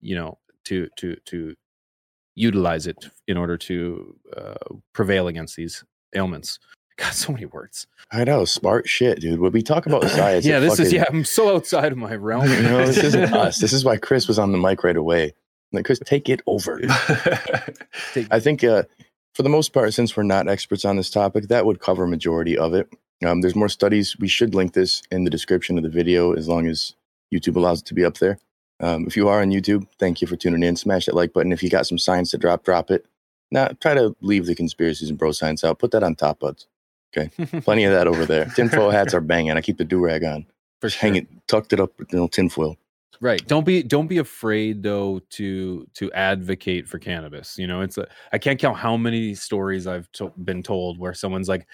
you 0.00 0.14
know, 0.14 0.38
to 0.66 0.88
to 0.98 1.16
to 1.26 1.54
utilize 2.34 2.86
it 2.86 2.96
in 3.28 3.36
order 3.36 3.56
to 3.56 4.16
uh, 4.36 4.74
prevail 4.92 5.28
against 5.28 5.56
these 5.56 5.84
ailments. 6.14 6.58
God, 6.96 7.12
so 7.12 7.32
many 7.32 7.46
words. 7.46 7.88
I 8.12 8.22
know, 8.22 8.44
smart 8.44 8.88
shit, 8.88 9.20
dude. 9.20 9.40
When 9.40 9.50
we 9.50 9.62
talk 9.62 9.86
about 9.86 10.04
science, 10.10 10.46
yeah, 10.46 10.60
this 10.60 10.78
is 10.78 10.92
yeah. 10.92 11.04
I'm 11.08 11.24
so 11.24 11.56
outside 11.56 11.90
of 11.90 11.98
my 11.98 12.14
realm. 12.14 12.48
you 12.48 12.62
know, 12.62 12.86
this 12.86 12.98
isn't 12.98 13.34
us. 13.34 13.58
This 13.58 13.72
is 13.72 13.84
why 13.84 13.96
Chris 13.96 14.28
was 14.28 14.38
on 14.38 14.52
the 14.52 14.58
mic 14.58 14.84
right 14.84 14.96
away. 14.96 15.34
Like, 15.72 15.86
Chris, 15.86 15.98
take 16.04 16.28
it 16.28 16.40
over. 16.46 16.80
I 18.30 18.38
think 18.38 18.62
uh, 18.62 18.84
for 19.34 19.42
the 19.42 19.48
most 19.48 19.72
part, 19.72 19.92
since 19.92 20.16
we're 20.16 20.22
not 20.22 20.48
experts 20.48 20.84
on 20.84 20.96
this 20.96 21.10
topic, 21.10 21.48
that 21.48 21.66
would 21.66 21.80
cover 21.80 22.06
majority 22.06 22.56
of 22.56 22.72
it. 22.72 22.88
Um, 23.24 23.40
there's 23.40 23.56
more 23.56 23.68
studies. 23.68 24.16
We 24.18 24.28
should 24.28 24.54
link 24.54 24.74
this 24.74 25.02
in 25.10 25.24
the 25.24 25.30
description 25.30 25.76
of 25.76 25.84
the 25.84 25.90
video 25.90 26.32
as 26.32 26.48
long 26.48 26.66
as 26.66 26.94
YouTube 27.32 27.56
allows 27.56 27.80
it 27.80 27.86
to 27.86 27.94
be 27.94 28.04
up 28.04 28.18
there. 28.18 28.38
Um, 28.80 29.06
if 29.06 29.16
you 29.16 29.28
are 29.28 29.40
on 29.40 29.50
YouTube, 29.50 29.86
thank 29.98 30.20
you 30.20 30.26
for 30.26 30.36
tuning 30.36 30.62
in. 30.62 30.76
Smash 30.76 31.06
that 31.06 31.14
like 31.14 31.32
button. 31.32 31.52
If 31.52 31.62
you 31.62 31.70
got 31.70 31.86
some 31.86 31.98
science 31.98 32.30
to 32.30 32.38
drop, 32.38 32.64
drop 32.64 32.90
it. 32.90 33.06
Now, 33.50 33.68
try 33.80 33.94
to 33.94 34.16
leave 34.20 34.46
the 34.46 34.54
conspiracies 34.54 35.10
and 35.10 35.18
bro 35.18 35.32
science 35.32 35.64
out. 35.64 35.78
Put 35.78 35.92
that 35.92 36.02
on 36.02 36.14
top 36.14 36.40
buds. 36.40 36.66
Okay. 37.16 37.30
Plenty 37.60 37.84
of 37.84 37.92
that 37.92 38.08
over 38.08 38.26
there. 38.26 38.46
Tinfoil 38.46 38.90
hats 38.90 39.14
are 39.14 39.20
banging. 39.20 39.52
I 39.52 39.60
keep 39.60 39.78
the 39.78 39.84
do 39.84 39.98
rag 39.98 40.24
on. 40.24 40.46
For 40.80 40.88
Just 40.88 41.00
hang 41.00 41.16
it, 41.16 41.28
tucked 41.46 41.72
it 41.72 41.80
up 41.80 41.98
with 41.98 42.12
you 42.12 42.18
know, 42.18 42.28
tinfoil. 42.28 42.76
Right. 43.20 43.46
Don't 43.46 43.64
be 43.64 43.82
don't 43.82 44.06
be 44.06 44.18
afraid 44.18 44.82
though 44.82 45.20
to 45.30 45.86
to 45.94 46.12
advocate 46.12 46.88
for 46.88 46.98
cannabis. 46.98 47.56
You 47.58 47.66
know, 47.66 47.80
it's 47.80 47.96
a, 47.98 48.06
I 48.32 48.38
can't 48.38 48.58
count 48.60 48.76
how 48.76 48.96
many 48.96 49.34
stories 49.34 49.86
I've 49.86 50.10
to, 50.12 50.30
been 50.44 50.62
told 50.62 50.98
where 50.98 51.14
someone's 51.14 51.48
like, 51.48 51.66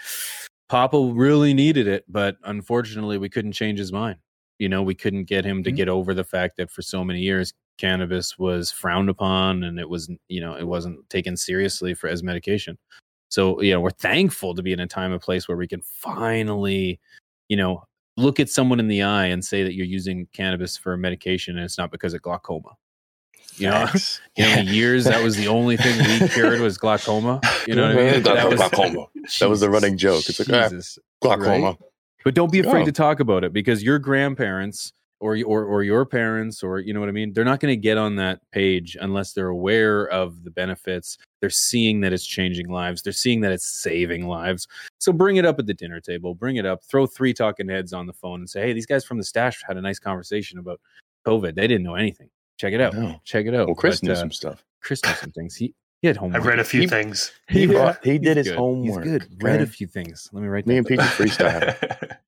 "Papa 0.68 0.98
really 1.14 1.54
needed 1.54 1.86
it, 1.88 2.04
but 2.08 2.36
unfortunately, 2.44 3.18
we 3.18 3.28
couldn't 3.28 3.52
change 3.52 3.78
his 3.78 3.92
mind." 3.92 4.18
You 4.58 4.68
know, 4.68 4.82
we 4.82 4.94
couldn't 4.94 5.24
get 5.24 5.44
him 5.44 5.62
to 5.64 5.72
Mhm. 5.72 5.76
get 5.76 5.88
over 5.88 6.14
the 6.14 6.24
fact 6.24 6.56
that 6.58 6.70
for 6.70 6.82
so 6.82 7.04
many 7.04 7.20
years 7.20 7.52
cannabis 7.78 8.38
was 8.38 8.70
frowned 8.70 9.08
upon 9.08 9.64
and 9.64 9.80
it 9.80 9.88
was 9.88 10.10
you 10.28 10.38
know 10.40 10.54
it 10.54 10.64
wasn't 10.64 11.08
taken 11.08 11.34
seriously 11.36 11.94
for 11.94 12.08
as 12.08 12.22
medication. 12.22 12.76
So 13.30 13.60
you 13.62 13.72
know, 13.72 13.80
we're 13.80 13.90
thankful 13.90 14.54
to 14.54 14.62
be 14.62 14.72
in 14.72 14.80
a 14.80 14.86
time 14.86 15.12
and 15.12 15.20
place 15.22 15.48
where 15.48 15.56
we 15.56 15.68
can 15.68 15.82
finally, 15.82 17.00
you 17.48 17.56
know, 17.56 17.84
look 18.20 18.40
at 18.40 18.48
someone 18.48 18.80
in 18.80 18.88
the 18.88 19.02
eye 19.02 19.26
and 19.26 19.44
say 19.44 19.62
that 19.64 19.74
you're 19.74 19.86
using 19.86 20.26
cannabis 20.32 20.76
for 20.76 20.96
medication 20.96 21.56
and 21.56 21.64
it's 21.64 21.78
not 21.78 21.90
because 21.90 22.14
of 22.14 22.22
glaucoma. 22.22 22.76
You 23.56 23.68
know, 23.68 23.86
you 24.36 24.44
know, 24.44 24.60
years 24.62 25.04
that 25.04 25.22
was 25.22 25.36
the 25.36 25.48
only 25.58 25.76
thing 25.76 25.98
we 26.20 26.28
cured 26.28 26.60
was 26.60 26.78
glaucoma. 26.78 27.40
You 27.66 27.74
know 27.74 27.88
what 27.88 27.98
I 27.98 28.12
mean? 28.12 28.22
That 28.22 28.48
was, 28.48 28.58
Glaucoma. 28.58 29.06
That 29.40 29.50
was 29.50 29.60
the 29.60 29.70
running 29.70 29.96
joke. 29.96 30.28
It's 30.28 30.38
like, 30.38 30.50
ah, 30.52 30.70
Glaucoma. 31.20 31.66
Right? 31.66 31.76
But 32.24 32.34
don't 32.34 32.52
be 32.52 32.60
afraid 32.60 32.80
Yeah. 32.80 32.86
to 32.86 32.92
talk 32.92 33.20
about 33.20 33.44
it 33.44 33.52
because 33.52 33.82
your 33.82 33.98
grandparents 33.98 34.92
or 35.20 35.36
or 35.46 35.64
or 35.64 35.82
your 35.82 36.04
parents 36.06 36.62
or 36.62 36.78
you 36.80 36.92
know 36.94 37.00
what 37.00 37.08
I 37.08 37.12
mean. 37.12 37.32
They're 37.32 37.44
not 37.44 37.60
going 37.60 37.72
to 37.72 37.76
get 37.76 37.98
on 37.98 38.16
that 38.16 38.40
page 38.52 38.96
unless 39.00 39.32
they're 39.32 39.48
aware 39.48 40.06
of 40.08 40.44
the 40.44 40.50
benefits. 40.50 41.18
They're 41.40 41.50
seeing 41.50 42.00
that 42.00 42.12
it's 42.12 42.26
changing 42.26 42.68
lives. 42.68 43.02
They're 43.02 43.12
seeing 43.12 43.40
that 43.42 43.52
it's 43.52 43.80
saving 43.82 44.26
lives. 44.26 44.66
So 44.98 45.12
bring 45.12 45.36
it 45.36 45.44
up 45.44 45.58
at 45.58 45.66
the 45.66 45.74
dinner 45.74 46.00
table. 46.00 46.34
Bring 46.34 46.56
it 46.56 46.66
up. 46.66 46.82
Throw 46.84 47.06
three 47.06 47.32
talking 47.34 47.68
heads 47.68 47.92
on 47.92 48.06
the 48.06 48.12
phone 48.14 48.40
and 48.40 48.48
say, 48.50 48.62
"Hey, 48.62 48.72
these 48.72 48.86
guys 48.86 49.04
from 49.04 49.18
the 49.18 49.24
stash 49.24 49.62
had 49.66 49.76
a 49.76 49.80
nice 49.82 49.98
conversation 49.98 50.58
about 50.58 50.80
COVID. 51.26 51.54
They 51.54 51.66
didn't 51.66 51.82
know 51.84 51.94
anything. 51.96 52.30
Check 52.58 52.72
it 52.72 52.80
out. 52.80 52.94
Check 53.24 53.46
it 53.46 53.54
out." 53.54 53.66
Well, 53.66 53.74
Chris 53.76 54.00
But, 54.00 54.06
knew 54.06 54.12
uh, 54.12 54.16
some 54.16 54.32
stuff. 54.32 54.64
Chris 54.82 55.04
knew 55.04 55.12
some 55.14 55.30
things. 55.36 55.54
He 55.56 55.74
he 56.02 56.06
had 56.08 56.16
homework. 56.16 56.40
I've 56.40 56.46
read 56.46 56.58
a 56.60 56.64
few 56.64 56.80
He- 56.82 56.86
things. 56.86 57.30
He 57.48 57.66
Yeah, 57.66 57.72
brought- 57.72 58.04
he 58.04 58.12
he's 58.12 58.20
did 58.20 58.36
his 58.38 58.48
good. 58.48 58.56
homework, 58.56 59.04
He's 59.04 59.12
good. 59.18 59.42
Read 59.42 59.60
a 59.60 59.66
few 59.66 59.86
things. 59.86 60.30
Let 60.32 60.40
me 60.42 60.48
write 60.48 60.66
Me 60.66 60.80
that 60.80 60.88
and 60.90 60.98
down. 60.98 61.08
Peach 61.18 61.32
freestyle. 61.36 62.16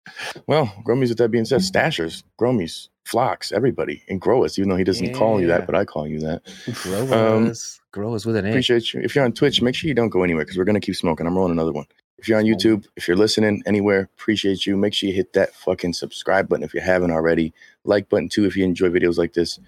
Well, 0.46 0.66
Gromies, 0.86 1.08
with 1.10 1.18
that 1.18 1.30
being 1.30 1.44
said, 1.44 1.60
Stashers, 1.60 2.22
Gromies, 2.40 2.88
Flocks, 3.04 3.52
everybody, 3.52 4.02
and 4.08 4.20
Grow 4.20 4.44
Us, 4.44 4.58
even 4.58 4.68
though 4.68 4.76
he 4.76 4.84
doesn't 4.84 5.14
call 5.14 5.40
you 5.40 5.46
that, 5.48 5.66
but 5.66 5.74
I 5.74 5.84
call 5.84 6.06
you 6.06 6.20
that. 6.20 6.42
Grow 6.82 7.36
Um, 7.36 7.46
us. 7.48 7.80
With 8.24 8.36
an 8.36 8.46
A. 8.46 8.50
Appreciate 8.50 8.94
you. 8.94 9.00
If 9.02 9.14
you're 9.14 9.24
on 9.24 9.32
Twitch, 9.32 9.60
make 9.60 9.74
sure 9.74 9.88
you 9.88 9.94
don't 9.94 10.08
go 10.08 10.22
anywhere 10.22 10.44
because 10.44 10.56
we're 10.56 10.64
going 10.64 10.80
to 10.80 10.84
keep 10.84 10.96
smoking. 10.96 11.26
I'm 11.26 11.36
rolling 11.36 11.52
another 11.52 11.72
one. 11.72 11.84
If 12.18 12.28
you're 12.28 12.38
on 12.38 12.44
YouTube, 12.44 12.86
if 12.96 13.08
you're 13.08 13.16
listening 13.16 13.62
anywhere, 13.66 14.08
appreciate 14.16 14.64
you. 14.64 14.76
Make 14.76 14.94
sure 14.94 15.08
you 15.08 15.14
hit 15.14 15.32
that 15.32 15.54
fucking 15.54 15.92
subscribe 15.92 16.48
button 16.48 16.62
if 16.64 16.72
you 16.72 16.80
haven't 16.80 17.10
already. 17.10 17.52
Like 17.84 18.08
button 18.08 18.28
too 18.28 18.44
if 18.46 18.56
you 18.56 18.64
enjoy 18.64 18.88
videos 18.90 19.18
like 19.18 19.32
this. 19.34 19.58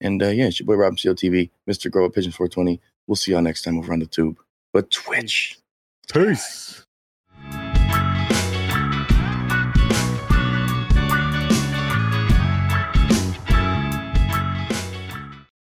And 0.00 0.22
uh, 0.22 0.28
yeah, 0.28 0.46
it's 0.46 0.58
your 0.58 0.66
boy 0.66 0.74
Rob 0.74 0.98
Seal 0.98 1.14
TV, 1.14 1.50
Mr. 1.68 1.90
Grow 1.90 2.06
Up 2.06 2.14
Pigeon 2.14 2.32
420. 2.32 2.80
We'll 3.06 3.16
see 3.16 3.32
y'all 3.32 3.42
next 3.42 3.62
time 3.62 3.78
over 3.78 3.92
on 3.92 3.98
the 3.98 4.06
tube. 4.06 4.38
But 4.72 4.90
Twitch. 4.90 5.58
Peace. 6.12 6.84